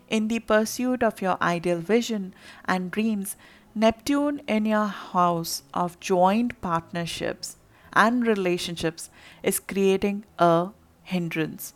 In 0.07 0.27
the 0.27 0.39
pursuit 0.39 1.03
of 1.03 1.21
your 1.21 1.37
ideal 1.41 1.79
vision 1.79 2.33
and 2.65 2.91
dreams, 2.91 3.35
Neptune 3.75 4.41
in 4.47 4.65
your 4.65 4.87
house 4.87 5.63
of 5.73 5.99
joint 5.99 6.59
partnerships 6.61 7.57
and 7.93 8.25
relationships 8.25 9.09
is 9.43 9.59
creating 9.59 10.25
a 10.37 10.69
hindrance. 11.03 11.73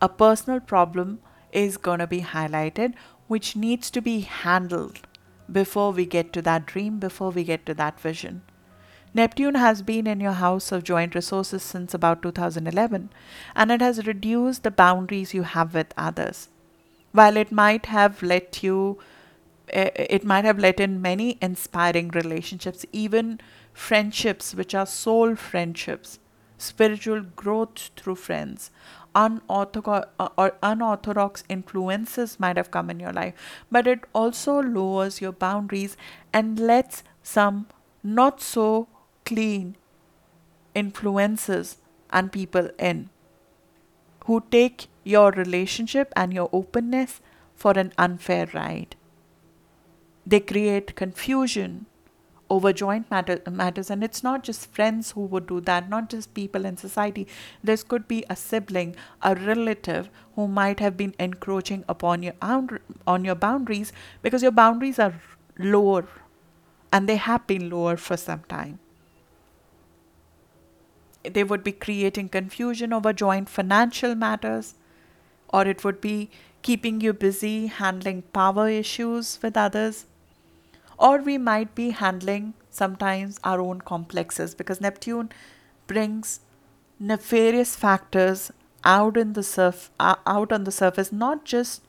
A 0.00 0.08
personal 0.08 0.60
problem 0.60 1.20
is 1.52 1.76
going 1.76 2.00
to 2.00 2.06
be 2.06 2.20
highlighted 2.20 2.94
which 3.28 3.56
needs 3.56 3.90
to 3.90 4.02
be 4.02 4.20
handled 4.20 5.00
before 5.52 5.92
we 5.92 6.06
get 6.06 6.32
to 6.32 6.42
that 6.42 6.66
dream, 6.66 6.98
before 6.98 7.30
we 7.30 7.44
get 7.44 7.66
to 7.66 7.74
that 7.74 8.00
vision. 8.00 8.42
Neptune 9.14 9.56
has 9.56 9.82
been 9.82 10.06
in 10.06 10.20
your 10.20 10.32
house 10.32 10.72
of 10.72 10.84
joint 10.84 11.14
resources 11.14 11.62
since 11.62 11.92
about 11.92 12.22
2011 12.22 13.10
and 13.54 13.70
it 13.70 13.82
has 13.82 14.06
reduced 14.06 14.62
the 14.62 14.70
boundaries 14.70 15.34
you 15.34 15.42
have 15.42 15.74
with 15.74 15.92
others. 15.98 16.48
While 17.12 17.36
it 17.36 17.52
might 17.52 17.86
have 17.86 18.22
let 18.22 18.62
you 18.62 18.98
eh, 19.68 19.90
eh, 19.94 20.06
it 20.08 20.24
might 20.24 20.46
have 20.46 20.58
let 20.58 20.80
in 20.80 21.02
many 21.02 21.36
inspiring 21.42 22.08
relationships, 22.08 22.86
even 22.90 23.38
friendships 23.74 24.54
which 24.54 24.74
are 24.74 24.86
soul 24.86 25.34
friendships, 25.36 26.18
spiritual 26.56 27.20
growth 27.20 27.90
through 27.96 28.14
friends, 28.14 28.70
unorthodox 29.14 30.08
uh, 30.18 30.28
or 30.36 30.54
unorthodox 30.62 31.44
influences 31.48 32.38
might 32.40 32.56
have 32.56 32.70
come 32.70 32.90
in 32.90 33.00
your 33.00 33.12
life, 33.12 33.34
but 33.70 33.86
it 33.86 34.00
also 34.12 34.60
lowers 34.62 35.20
your 35.20 35.32
boundaries 35.32 35.96
and 36.32 36.58
lets 36.58 37.02
some 37.22 37.66
not 38.02 38.40
so 38.40 38.88
clean 39.24 39.76
influences 40.74 41.78
and 42.10 42.32
people 42.32 42.70
in 42.78 43.08
who 44.26 44.42
take 44.50 44.88
your 45.04 45.30
relationship 45.32 46.12
and 46.16 46.32
your 46.32 46.48
openness 46.52 47.20
for 47.54 47.72
an 47.72 47.92
unfair 47.98 48.48
ride. 48.54 48.96
They 50.26 50.40
create 50.40 50.94
confusion 50.94 51.86
over 52.52 52.70
joint 52.78 53.10
matter, 53.10 53.36
matters, 53.50 53.90
and 53.94 54.04
it's 54.06 54.22
not 54.22 54.42
just 54.48 54.66
friends 54.78 55.12
who 55.12 55.22
would 55.34 55.46
do 55.50 55.60
that, 55.68 55.88
not 55.92 56.10
just 56.14 56.34
people 56.38 56.66
in 56.70 56.76
society. 56.76 57.26
This 57.70 57.84
could 57.92 58.06
be 58.08 58.24
a 58.28 58.36
sibling, 58.40 58.94
a 59.22 59.34
relative 59.34 60.10
who 60.34 60.46
might 60.58 60.82
have 60.86 60.98
been 60.98 61.14
encroaching 61.26 61.84
upon 61.94 62.22
your 62.22 62.34
on 63.14 63.24
your 63.30 63.38
boundaries 63.46 63.94
because 64.26 64.46
your 64.48 64.54
boundaries 64.60 65.00
are 65.06 65.14
lower, 65.58 66.04
and 66.92 67.08
they 67.08 67.18
have 67.30 67.46
been 67.46 67.66
lower 67.70 67.96
for 68.10 68.20
some 68.26 68.44
time. 68.52 68.78
They 71.34 71.48
would 71.50 71.64
be 71.64 71.72
creating 71.88 72.30
confusion 72.38 72.92
over 72.92 73.12
joint 73.24 73.48
financial 73.56 74.14
matters, 74.28 74.74
or 75.48 75.66
it 75.74 75.84
would 75.84 76.00
be 76.06 76.16
keeping 76.70 77.00
you 77.00 77.12
busy 77.26 77.58
handling 77.82 78.24
power 78.38 78.70
issues 78.78 79.38
with 79.42 79.56
others 79.68 80.06
or 81.02 81.18
we 81.18 81.36
might 81.36 81.74
be 81.74 81.90
handling 81.90 82.54
sometimes 82.70 83.38
our 83.42 83.60
own 83.60 83.80
complexes 83.80 84.54
because 84.54 84.80
Neptune 84.80 85.30
brings 85.88 86.40
nefarious 86.98 87.74
factors 87.74 88.52
out 88.84 89.16
in 89.16 89.32
the 89.32 89.42
surf 89.42 89.90
uh, 89.98 90.14
out 90.26 90.52
on 90.52 90.64
the 90.64 90.72
surface 90.72 91.12
not 91.12 91.44
just 91.44 91.82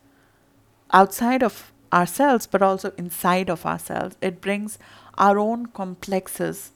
outside 0.91 1.43
of 1.43 1.71
ourselves 1.93 2.47
but 2.47 2.61
also 2.61 2.91
inside 2.97 3.49
of 3.49 3.65
ourselves. 3.65 4.17
It 4.19 4.41
brings 4.41 4.79
our 5.17 5.37
own 5.37 5.67
complexes 5.67 6.71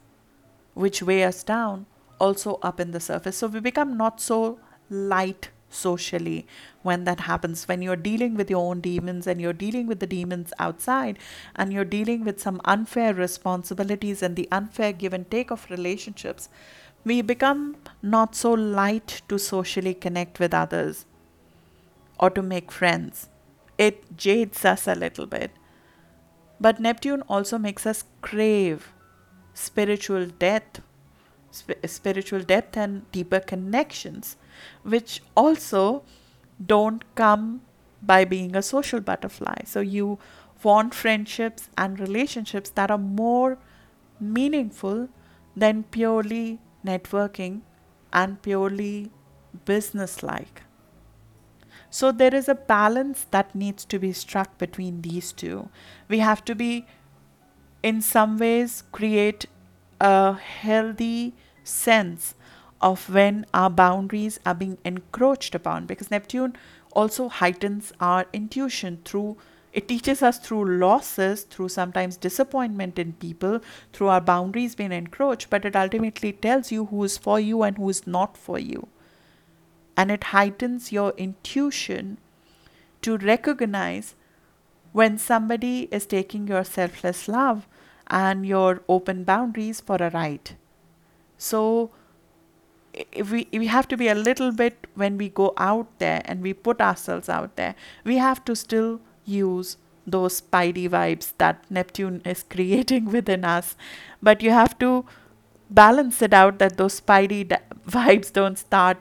which 0.75 1.01
weigh 1.01 1.23
us 1.23 1.43
down 1.43 1.87
also 2.19 2.59
up 2.61 2.79
in 2.79 2.91
the 2.91 2.99
surface. 2.99 3.37
So 3.37 3.47
we 3.47 3.59
become 3.59 3.97
not 3.97 4.21
so 4.21 4.59
light 4.89 5.49
socially 5.69 6.47
when 6.81 7.03
that 7.03 7.21
happens. 7.21 7.67
When 7.67 7.81
you're 7.81 7.95
dealing 7.95 8.35
with 8.35 8.49
your 8.49 8.69
own 8.69 8.81
demons 8.81 9.27
and 9.27 9.41
you're 9.41 9.53
dealing 9.53 9.87
with 9.87 9.99
the 9.99 10.07
demons 10.07 10.53
outside 10.59 11.19
and 11.55 11.73
you're 11.73 11.85
dealing 11.85 12.23
with 12.23 12.39
some 12.39 12.61
unfair 12.65 13.13
responsibilities 13.13 14.23
and 14.23 14.35
the 14.35 14.47
unfair 14.51 14.93
give 14.93 15.13
and 15.13 15.29
take 15.29 15.51
of 15.51 15.69
relationships 15.69 16.49
we 17.07 17.21
become 17.21 17.77
not 18.01 18.35
so 18.35 18.51
light 18.51 19.21
to 19.29 19.39
socially 19.39 19.93
connect 19.93 20.39
with 20.39 20.53
others 20.53 21.05
or 22.19 22.29
to 22.29 22.41
make 22.41 22.71
friends. 22.71 23.29
It 23.77 24.17
jades 24.17 24.65
us 24.65 24.87
a 24.87 24.95
little 24.95 25.25
bit. 25.25 25.51
But 26.59 26.79
neptune 26.79 27.21
also 27.29 27.57
makes 27.57 27.85
us 27.85 28.03
crave 28.21 28.91
spiritual 29.53 30.25
depth 30.25 30.81
sp- 31.55 31.81
spiritual 31.85 32.41
depth 32.41 32.77
and 32.77 33.09
deeper 33.11 33.39
connections 33.39 34.35
which 34.83 35.21
also 35.35 36.03
don't 36.65 37.03
come 37.15 37.61
by 38.01 38.25
being 38.25 38.55
a 38.55 38.61
social 38.61 38.99
butterfly. 38.99 39.63
So 39.65 39.79
you 39.79 40.19
want 40.63 40.93
friendships 40.93 41.69
and 41.77 41.99
relationships 41.99 42.69
that 42.71 42.91
are 42.91 42.97
more 42.97 43.57
meaningful 44.19 45.09
than 45.55 45.83
purely 45.83 46.59
networking 46.85 47.61
and 48.13 48.41
purely 48.41 49.11
business 49.65 50.23
like. 50.23 50.63
So 51.89 52.11
there 52.11 52.33
is 52.35 52.49
a 52.49 52.55
balance 52.55 53.25
that 53.31 53.55
needs 53.55 53.85
to 53.85 53.99
be 53.99 54.11
struck 54.13 54.57
between 54.57 55.01
these 55.01 55.31
two. 55.31 55.69
We 56.07 56.19
have 56.19 56.43
to 56.45 56.55
be, 56.55 56.85
in 57.81 58.01
some 58.01 58.37
ways, 58.37 58.83
create 58.91 59.45
a 59.99 60.33
healthy 60.33 61.33
sense 61.63 62.35
of 62.81 63.09
when 63.09 63.45
our 63.53 63.69
boundaries 63.69 64.39
are 64.45 64.55
being 64.55 64.77
encroached 64.85 65.55
upon 65.55 65.85
because 65.85 66.11
Neptune 66.11 66.55
also 66.91 67.29
heightens 67.29 67.93
our 67.99 68.25
intuition 68.33 68.99
through 69.03 69.37
it 69.73 69.87
teaches 69.87 70.23
us 70.23 70.39
through 70.39 70.79
losses, 70.79 71.43
through 71.43 71.69
sometimes 71.69 72.17
disappointment 72.17 72.97
in 72.97 73.13
people, 73.13 73.59
through 73.93 74.07
our 74.07 74.21
boundaries 74.21 74.73
being 74.73 74.91
encroached, 74.91 75.51
but 75.51 75.65
it 75.65 75.75
ultimately 75.75 76.31
tells 76.31 76.71
you 76.71 76.85
who 76.85 77.03
is 77.03 77.19
for 77.19 77.39
you 77.39 77.61
and 77.61 77.77
who 77.77 77.87
is 77.89 78.07
not 78.07 78.35
for 78.35 78.57
you. 78.57 78.87
And 79.95 80.09
it 80.09 80.23
heightens 80.23 80.91
your 80.91 81.13
intuition 81.15 82.17
to 83.03 83.17
recognize 83.17 84.15
when 84.93 85.19
somebody 85.19 85.87
is 85.91 86.07
taking 86.07 86.47
your 86.47 86.63
selfless 86.63 87.27
love 87.27 87.67
and 88.07 88.47
your 88.47 88.81
open 88.89 89.23
boundaries 89.23 89.79
for 89.79 89.97
a 89.97 90.09
ride. 90.09 90.55
So, 91.37 91.91
we 93.31 93.47
we 93.51 93.67
have 93.67 93.87
to 93.87 93.97
be 93.97 94.07
a 94.07 94.15
little 94.15 94.51
bit 94.51 94.87
when 94.95 95.17
we 95.17 95.29
go 95.29 95.53
out 95.57 95.87
there 95.99 96.21
and 96.25 96.41
we 96.41 96.53
put 96.53 96.81
ourselves 96.81 97.29
out 97.29 97.55
there 97.55 97.75
we 98.03 98.17
have 98.17 98.43
to 98.45 98.55
still 98.55 98.99
use 99.25 99.77
those 100.05 100.39
spidey 100.41 100.87
vibes 100.89 101.33
that 101.37 101.63
neptune 101.69 102.21
is 102.25 102.43
creating 102.49 103.05
within 103.05 103.43
us. 103.43 103.75
But 104.23 104.41
you 104.41 104.51
have 104.51 104.77
to 104.79 105.05
balance 105.69 106.21
it 106.21 106.33
out 106.33 106.59
that 106.59 106.77
those 106.77 107.01
spidey 107.01 107.45
vibes 107.85 108.31
don't 108.31 108.57
start 108.57 108.97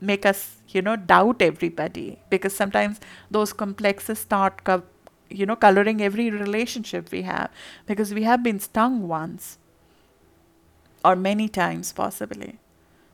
make 0.00 0.24
us 0.26 0.56
you 0.68 0.82
know 0.82 0.96
doubt 0.96 1.42
everybody. 1.42 2.18
Because 2.30 2.54
sometimes 2.54 3.00
those 3.30 3.52
complexes 3.52 4.18
start 4.18 4.64
co- 4.64 4.82
you 5.28 5.46
know 5.46 5.56
coloring 5.56 6.00
every 6.02 6.30
relationship 6.30 7.10
we 7.10 7.22
have. 7.22 7.50
Because 7.86 8.14
we 8.14 8.22
have 8.24 8.42
been 8.42 8.60
stung 8.60 9.08
once 9.08 9.58
or 11.04 11.16
many 11.16 11.48
times 11.48 11.92
possibly 11.92 12.58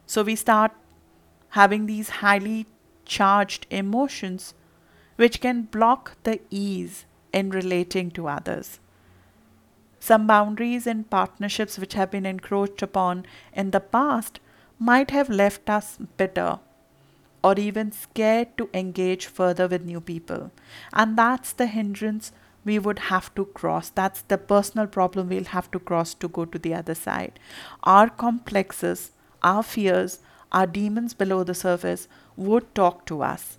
so 0.07 0.22
we 0.22 0.36
start 0.36 0.72
having 1.50 1.86
these 1.86 2.09
highly 2.20 2.66
charged 3.05 3.66
emotions 3.70 4.55
which 5.16 5.40
can 5.40 5.62
block 5.62 6.16
the 6.24 6.40
ease 6.50 7.05
in 7.32 7.50
relating 7.50 8.11
to 8.11 8.26
others. 8.28 8.80
Some 10.00 10.26
boundaries 10.26 10.86
in 10.86 11.05
partnerships 11.05 11.78
which 11.78 11.94
have 11.94 12.11
been 12.11 12.26
encroached 12.26 12.82
upon 12.82 13.24
in 13.52 13.70
the 13.70 13.80
past 13.80 14.40
might 14.78 15.11
have 15.11 15.30
left 15.30 15.70
us 15.70 15.98
bitter 16.16 16.59
or 17.42 17.55
even 17.59 17.92
scared 17.92 18.57
to 18.59 18.68
engage 18.74 19.26
further 19.26 19.68
with 19.68 19.84
new 19.84 20.00
people. 20.00 20.50
And 20.92 21.16
that's 21.16 21.52
the 21.52 21.66
hindrance 21.66 22.32
we 22.64 22.78
would 22.78 22.98
have 23.11 23.34
to 23.34 23.44
cross. 23.46 23.90
That's 23.90 24.22
the 24.22 24.38
personal 24.38 24.86
problem 24.86 25.28
we'll 25.28 25.44
have 25.44 25.70
to 25.70 25.78
cross 25.78 26.14
to 26.14 26.28
go 26.28 26.44
to 26.44 26.59
the 26.59 26.74
other 26.74 26.94
side. 26.94 27.38
Our 27.82 28.09
complexes, 28.09 29.12
our 29.45 29.62
fears, 29.62 30.18
our 30.51 30.66
demons 30.66 31.14
below 31.14 31.45
the 31.45 31.55
surface 31.55 32.09
would 32.36 32.74
talk 32.74 33.07
to 33.07 33.22
us. 33.22 33.59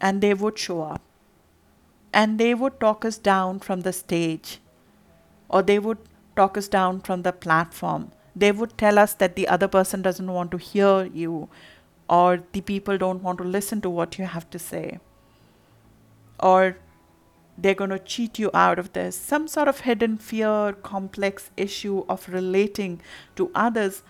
And 0.00 0.20
they 0.20 0.34
would 0.34 0.58
show 0.58 0.82
up. 0.82 1.00
And 2.12 2.38
they 2.38 2.54
would 2.54 2.78
talk 2.80 3.04
us 3.06 3.16
down 3.16 3.60
from 3.60 3.80
the 3.80 3.92
stage. 3.92 4.58
Or 5.48 5.62
they 5.62 5.78
would 5.78 5.98
talk 6.36 6.58
us 6.58 6.68
down 6.68 7.00
from 7.00 7.22
the 7.22 7.32
platform. 7.32 8.10
They 8.36 8.52
would 8.52 8.76
tell 8.76 8.98
us 8.98 9.14
that 9.14 9.36
the 9.36 9.48
other 9.48 9.68
person 9.68 10.02
doesn't 10.02 10.30
want 10.30 10.50
to 10.50 10.58
hear 10.58 11.04
you. 11.04 11.48
Or 12.08 12.42
the 12.52 12.60
people 12.60 12.98
don't 12.98 13.22
want 13.22 13.38
to 13.38 13.44
listen 13.44 13.80
to 13.82 13.88
what 13.88 14.18
you 14.18 14.26
have 14.26 14.50
to 14.50 14.58
say, 14.58 14.98
or 16.38 16.76
they're 17.56 17.74
going 17.74 17.90
to 17.90 17.98
cheat 17.98 18.38
you 18.38 18.50
out 18.52 18.78
of 18.78 18.92
this. 18.92 19.16
Some 19.16 19.48
sort 19.48 19.68
of 19.68 19.80
hidden 19.80 20.18
fear, 20.18 20.74
complex 20.82 21.50
issue 21.56 22.04
of 22.10 22.28
relating 22.28 23.00
to 23.36 23.50
others 23.54 24.02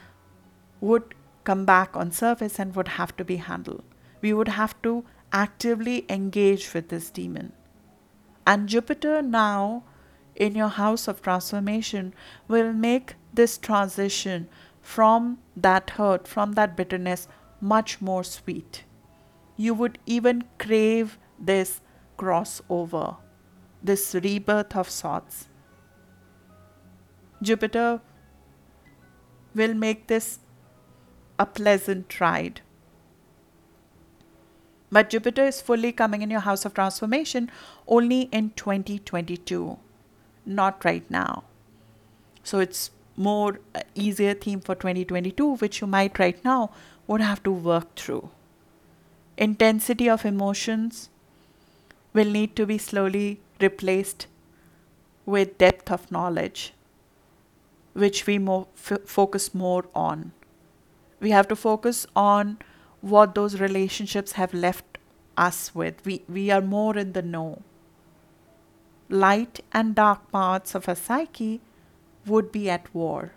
would 0.83 1.15
come 1.45 1.65
back 1.65 1.97
on 1.97 2.11
surface 2.11 2.59
and 2.59 2.75
would 2.77 2.89
have 2.89 3.17
to 3.17 3.25
be 3.25 3.37
handled. 3.37 3.85
We 4.21 4.33
would 4.33 4.49
have 4.49 4.81
to 4.83 5.05
actively 5.33 6.05
engage 6.09 6.75
with 6.75 6.89
this 6.89 7.11
demon. 7.11 7.53
And 8.47 8.69
Jupiter 8.69 9.23
now 9.23 9.85
in 10.35 10.55
your 10.55 10.69
house 10.69 11.09
of 11.09 11.23
transformation 11.23 12.13
will 12.49 12.73
make 12.73 13.15
this 13.33 13.57
transition 13.57 14.49
from 14.81 15.39
that 15.57 15.91
hurt, 15.91 16.27
from 16.27 16.53
that 16.53 16.77
bitterness, 16.77 17.29
much 17.61 18.01
more 18.01 18.25
sweet. 18.25 18.85
You 19.57 19.75
would 19.75 19.99
even 20.07 20.45
crave 20.59 21.19
this 21.39 21.81
crossover, 22.19 23.17
this 23.83 24.15
rebirth 24.15 24.77
of 24.77 24.91
sorts. 24.91 25.49
Jupiter 27.41 28.01
will 29.55 29.75
make 29.75 30.07
this 30.09 30.41
a 31.43 31.47
pleasant 31.61 32.21
ride. 32.21 32.61
But 34.97 35.11
Jupiter 35.11 35.45
is 35.45 35.61
fully 35.69 35.93
coming 36.01 36.23
in 36.23 36.31
your 36.31 36.41
house 36.41 36.65
of 36.65 36.75
transformation 36.75 37.51
only 37.87 38.23
in 38.41 38.51
2022, 38.51 39.79
not 40.45 40.85
right 40.85 41.11
now. 41.11 41.45
So 42.45 42.59
it's 42.59 42.91
more 43.17 43.61
uh, 43.75 43.81
easier 43.95 44.35
theme 44.35 44.61
for 44.61 44.75
2022, 44.75 45.55
which 45.57 45.81
you 45.81 45.87
might 45.87 46.19
right 46.19 46.45
now 46.45 46.71
would 47.07 47.21
have 47.21 47.43
to 47.45 47.53
work 47.53 47.95
through. 47.95 48.29
Intensity 49.39 50.09
of 50.09 50.27
emotions 50.27 51.09
will 52.13 52.31
need 52.31 52.55
to 52.57 52.67
be 52.67 52.79
slowly 52.79 53.41
replaced 53.61 54.27
with 55.25 55.57
depth 55.57 55.91
of 55.91 56.11
knowledge, 56.11 56.75
which 57.95 58.27
we 58.27 58.39
more 58.39 58.67
f- 58.77 59.01
focus 59.07 59.55
more 59.55 59.85
on. 59.95 60.33
We 61.23 61.31
have 61.31 61.47
to 61.49 61.57
focus 61.57 62.07
on 62.17 62.59
what 63.01 63.35
those 63.37 63.61
relationships 63.61 64.33
have 64.33 64.53
left 64.53 64.99
us 65.37 65.75
with. 65.75 66.05
We, 66.05 66.23
we 66.29 66.51
are 66.51 66.61
more 66.61 66.99
in 66.99 67.13
the 67.13 67.23
know. 67.23 67.63
Light 69.09 69.61
and 69.73 69.95
dark 69.95 70.31
parts 70.33 70.75
of 70.75 70.89
our 70.89 70.97
psyche 70.97 71.61
would 72.27 72.51
be 72.51 72.69
at 72.69 72.93
war. 72.93 73.33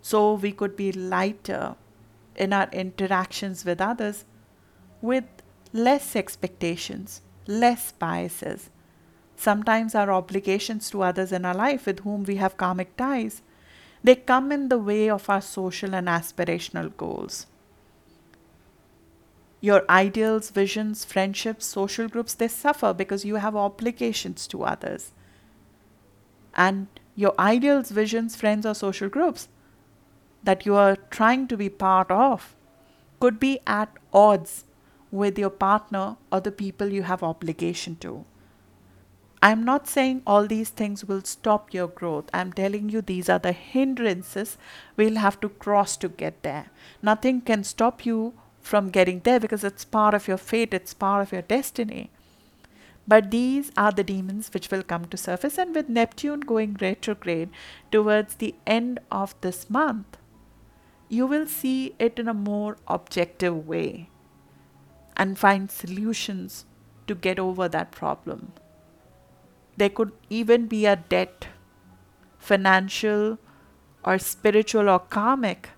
So 0.00 0.32
we 0.32 0.50
could 0.50 0.76
be 0.76 0.90
lighter 0.90 1.76
in 2.34 2.52
our 2.54 2.68
interactions 2.72 3.64
with 3.64 3.80
others 3.80 4.24
with 5.00 5.24
less 5.72 6.16
expectations, 6.16 7.20
less 7.46 7.92
biases. 7.92 8.70
Sometimes 9.36 9.94
our 9.94 10.10
obligations 10.10 10.90
to 10.90 11.02
others 11.02 11.32
in 11.32 11.44
our 11.44 11.54
life 11.54 11.86
with 11.86 12.00
whom 12.00 12.24
we 12.24 12.36
have 12.36 12.56
karmic 12.56 12.96
ties, 12.96 13.42
they 14.02 14.14
come 14.14 14.52
in 14.52 14.68
the 14.68 14.78
way 14.78 15.10
of 15.10 15.28
our 15.28 15.40
social 15.40 15.94
and 15.94 16.06
aspirational 16.06 16.96
goals. 16.96 17.46
Your 19.60 19.84
ideals, 19.90 20.50
visions, 20.50 21.04
friendships, 21.04 21.66
social 21.66 22.08
groups, 22.08 22.34
they 22.34 22.48
suffer 22.48 22.92
because 22.92 23.24
you 23.24 23.36
have 23.36 23.56
obligations 23.56 24.46
to 24.48 24.62
others. 24.62 25.12
And 26.54 26.86
your 27.16 27.34
ideals, 27.38 27.90
visions, 27.90 28.36
friends, 28.36 28.64
or 28.64 28.74
social 28.74 29.08
groups 29.08 29.48
that 30.44 30.64
you 30.64 30.76
are 30.76 30.96
trying 31.10 31.48
to 31.48 31.56
be 31.56 31.68
part 31.68 32.10
of 32.10 32.54
could 33.18 33.40
be 33.40 33.58
at 33.66 33.90
odds 34.12 34.64
with 35.10 35.38
your 35.38 35.50
partner 35.50 36.16
or 36.30 36.40
the 36.40 36.52
people 36.52 36.88
you 36.88 37.02
have 37.02 37.22
obligation 37.22 37.96
to. 37.96 38.24
I'm 39.40 39.64
not 39.64 39.86
saying 39.86 40.22
all 40.26 40.46
these 40.46 40.70
things 40.70 41.04
will 41.04 41.22
stop 41.22 41.72
your 41.72 41.86
growth. 41.86 42.28
I'm 42.34 42.52
telling 42.52 42.88
you 42.88 43.00
these 43.00 43.28
are 43.28 43.38
the 43.38 43.52
hindrances 43.52 44.58
we'll 44.96 45.16
have 45.16 45.40
to 45.40 45.48
cross 45.48 45.96
to 45.98 46.08
get 46.08 46.42
there. 46.42 46.70
Nothing 47.02 47.40
can 47.40 47.62
stop 47.62 48.04
you 48.04 48.34
from 48.60 48.90
getting 48.90 49.20
there 49.20 49.38
because 49.38 49.62
it's 49.62 49.84
part 49.84 50.14
of 50.14 50.26
your 50.26 50.38
fate, 50.38 50.74
it's 50.74 50.92
part 50.92 51.22
of 51.22 51.32
your 51.32 51.42
destiny. 51.42 52.10
But 53.06 53.30
these 53.30 53.70
are 53.76 53.92
the 53.92 54.04
demons 54.04 54.50
which 54.52 54.70
will 54.70 54.82
come 54.82 55.06
to 55.06 55.16
surface, 55.16 55.56
and 55.56 55.74
with 55.74 55.88
Neptune 55.88 56.40
going 56.40 56.76
retrograde 56.78 57.48
towards 57.90 58.34
the 58.34 58.54
end 58.66 59.00
of 59.10 59.34
this 59.40 59.70
month, 59.70 60.18
you 61.08 61.26
will 61.26 61.46
see 61.46 61.94
it 61.98 62.18
in 62.18 62.28
a 62.28 62.34
more 62.34 62.76
objective 62.86 63.66
way 63.66 64.10
and 65.16 65.38
find 65.38 65.70
solutions 65.70 66.66
to 67.06 67.14
get 67.14 67.38
over 67.38 67.66
that 67.68 67.92
problem. 67.92 68.52
There 69.78 69.88
could 69.90 70.12
even 70.28 70.66
be 70.66 70.86
a 70.86 70.96
debt, 70.96 71.46
financial 72.36 73.38
or 74.04 74.18
spiritual 74.18 74.88
or 74.88 74.98
karmic, 74.98 75.70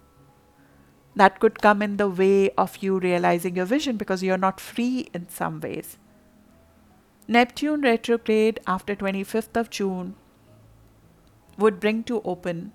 that 1.16 1.38
could 1.38 1.60
come 1.60 1.82
in 1.82 1.98
the 1.98 2.08
way 2.08 2.50
of 2.52 2.78
you 2.78 2.98
realizing 2.98 3.56
your 3.56 3.66
vision 3.66 3.98
because 3.98 4.22
you're 4.22 4.38
not 4.38 4.58
free 4.58 5.10
in 5.12 5.28
some 5.28 5.60
ways. 5.60 5.98
Neptune 7.28 7.82
retrograde 7.82 8.60
after 8.66 8.96
25th 8.96 9.54
of 9.54 9.68
June 9.68 10.14
would 11.58 11.78
bring 11.78 12.02
to 12.04 12.22
open 12.22 12.72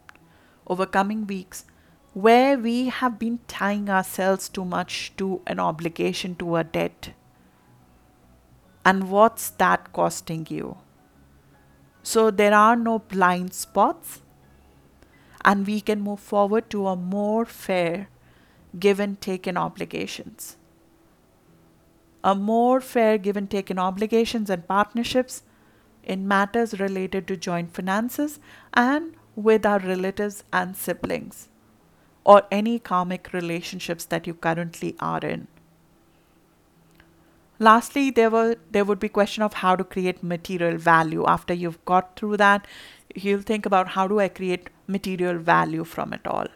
over 0.68 0.86
coming 0.86 1.26
weeks 1.26 1.66
where 2.14 2.58
we 2.58 2.90
have 2.90 3.18
been 3.18 3.40
tying 3.48 3.90
ourselves 3.90 4.48
too 4.48 4.64
much 4.64 5.12
to 5.18 5.42
an 5.48 5.60
obligation 5.60 6.36
to 6.36 6.56
a 6.56 6.64
debt. 6.64 7.14
And 8.86 9.10
what's 9.10 9.50
that 9.50 9.92
costing 9.92 10.46
you? 10.50 10.78
So 12.14 12.30
there 12.32 12.54
are 12.54 12.76
no 12.76 13.00
blind 13.00 13.54
spots, 13.54 14.22
and 15.44 15.68
we 15.68 15.80
can 15.82 16.02
move 16.02 16.20
forward 16.20 16.70
to 16.70 16.88
a 16.88 16.96
more 16.96 17.46
fair 17.46 18.08
give 18.86 19.00
and 19.00 19.20
take 19.22 19.48
in 19.48 19.58
obligations 19.58 20.56
a 22.26 22.34
more 22.34 22.82
fair 22.82 23.18
give 23.20 23.38
and 23.38 23.50
take 23.52 23.70
in 23.70 23.78
obligations 23.78 24.50
and 24.50 24.68
partnerships 24.68 25.44
in 26.04 26.28
matters 26.28 26.80
related 26.80 27.28
to 27.28 27.38
joint 27.38 27.72
finances 27.72 28.40
and 28.74 29.14
with 29.36 29.66
our 29.72 29.80
relatives 29.80 30.44
and 30.52 30.76
siblings 30.76 31.50
or 32.24 32.42
any 32.50 32.80
karmic 32.80 33.32
relationships 33.32 34.06
that 34.06 34.26
you 34.26 34.34
currently 34.34 34.96
are 35.00 35.20
in. 35.20 35.48
Lastly, 37.58 38.10
there 38.10 38.30
were 38.30 38.58
there 38.70 38.84
would 38.84 39.00
be 39.00 39.08
question 39.08 39.42
of 39.44 39.54
how 39.54 39.76
to 39.78 39.84
create 39.84 40.22
material 40.22 40.78
value. 40.78 41.26
After 41.26 41.54
you've 41.54 41.84
got 41.86 42.18
through 42.18 42.38
that, 42.38 42.68
you'll 43.16 43.42
think 43.42 43.66
about 43.66 43.90
how 43.90 44.08
do 44.08 44.20
I 44.20 44.28
create 44.28 44.70
material 44.88 45.38
value 45.38 45.86
from 45.86 46.12
it 46.12 46.28
all. 46.28 46.48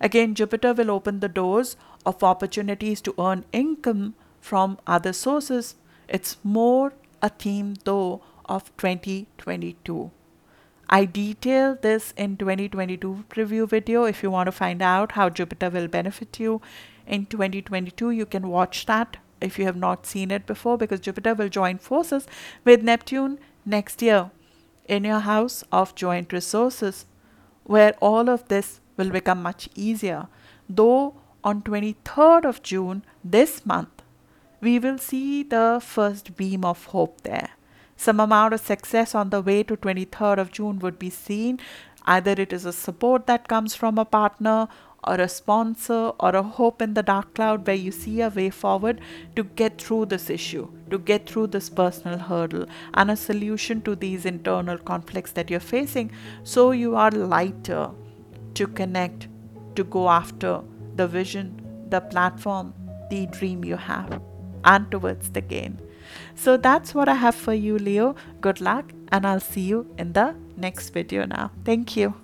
Again, 0.00 0.34
Jupiter 0.34 0.72
will 0.72 0.90
open 0.90 1.20
the 1.20 1.28
doors 1.28 1.76
of 2.06 2.24
opportunities 2.24 3.00
to 3.02 3.14
earn 3.18 3.44
income 3.52 4.14
from 4.40 4.78
other 4.86 5.12
sources. 5.12 5.76
It's 6.08 6.36
more 6.42 6.94
a 7.20 7.28
theme 7.28 7.74
though 7.84 8.22
of 8.46 8.76
2022. 8.78 10.10
I 10.88 11.04
detail 11.04 11.76
this 11.80 12.12
in 12.16 12.36
2022 12.36 13.24
preview 13.30 13.68
video. 13.68 14.04
If 14.04 14.22
you 14.22 14.30
want 14.30 14.46
to 14.46 14.52
find 14.52 14.82
out 14.82 15.12
how 15.12 15.28
Jupiter 15.30 15.70
will 15.70 15.88
benefit 15.88 16.40
you 16.40 16.60
in 17.06 17.26
2022, 17.26 18.10
you 18.10 18.26
can 18.26 18.48
watch 18.48 18.86
that 18.86 19.16
if 19.42 19.58
you 19.58 19.64
have 19.64 19.76
not 19.76 20.06
seen 20.06 20.30
it 20.30 20.46
before 20.46 20.76
because 20.78 21.00
Jupiter 21.00 21.34
will 21.34 21.48
join 21.48 21.78
forces 21.78 22.26
with 22.64 22.82
Neptune 22.82 23.38
next 23.64 24.02
year 24.02 24.30
in 24.86 25.04
your 25.04 25.20
house 25.20 25.64
of 25.72 25.94
joint 25.94 26.32
resources 26.32 27.06
where 27.64 27.94
all 28.00 28.28
of 28.28 28.48
this 28.48 28.80
will 28.96 29.10
become 29.10 29.42
much 29.42 29.68
easier. 29.74 30.28
Though 30.68 31.14
on 31.44 31.62
23rd 31.62 32.44
of 32.44 32.62
June 32.62 33.04
this 33.24 33.64
month 33.66 34.02
we 34.60 34.78
will 34.78 34.98
see 34.98 35.42
the 35.42 35.80
first 35.82 36.36
beam 36.36 36.64
of 36.64 36.86
hope 36.86 37.22
there. 37.22 37.50
Some 37.96 38.20
amount 38.20 38.54
of 38.54 38.60
success 38.60 39.14
on 39.14 39.30
the 39.30 39.40
way 39.40 39.62
to 39.64 39.76
23rd 39.76 40.38
of 40.38 40.52
June 40.52 40.78
would 40.78 40.98
be 40.98 41.10
seen. 41.10 41.60
Either 42.04 42.32
it 42.32 42.52
is 42.52 42.64
a 42.64 42.72
support 42.72 43.26
that 43.26 43.48
comes 43.48 43.74
from 43.74 43.98
a 43.98 44.04
partner 44.04 44.68
or 45.04 45.14
a 45.16 45.28
sponsor 45.28 46.12
or 46.20 46.30
a 46.30 46.42
hope 46.42 46.80
in 46.80 46.94
the 46.94 47.02
dark 47.02 47.34
cloud 47.34 47.66
where 47.66 47.76
you 47.76 47.90
see 47.90 48.20
a 48.20 48.28
way 48.28 48.50
forward 48.50 49.00
to 49.36 49.44
get 49.44 49.80
through 49.80 50.06
this 50.06 50.30
issue, 50.30 50.68
to 50.90 50.98
get 50.98 51.28
through 51.28 51.46
this 51.48 51.68
personal 51.68 52.18
hurdle 52.18 52.66
and 52.94 53.10
a 53.10 53.16
solution 53.16 53.82
to 53.82 53.96
these 53.96 54.24
internal 54.24 54.78
conflicts 54.78 55.32
that 55.32 55.50
you're 55.50 55.60
facing 55.60 56.10
so 56.44 56.70
you 56.70 56.94
are 56.94 57.10
lighter 57.10 57.90
to 58.54 58.66
connect, 58.66 59.28
to 59.74 59.84
go 59.84 60.08
after 60.08 60.60
the 60.96 61.06
vision, 61.06 61.60
the 61.88 62.00
platform, 62.00 62.72
the 63.10 63.26
dream 63.26 63.64
you 63.64 63.76
have, 63.76 64.20
and 64.64 64.90
towards 64.90 65.30
the 65.30 65.40
gain. 65.40 65.80
So 66.34 66.56
that's 66.56 66.94
what 66.94 67.08
I 67.08 67.14
have 67.14 67.34
for 67.34 67.54
you, 67.54 67.78
Leo. 67.78 68.14
Good 68.40 68.60
luck, 68.60 68.92
and 69.10 69.26
I'll 69.26 69.40
see 69.40 69.62
you 69.62 69.94
in 69.98 70.12
the 70.12 70.34
next 70.56 70.90
video 70.90 71.24
now. 71.24 71.50
Thank 71.64 71.96
you. 71.96 72.21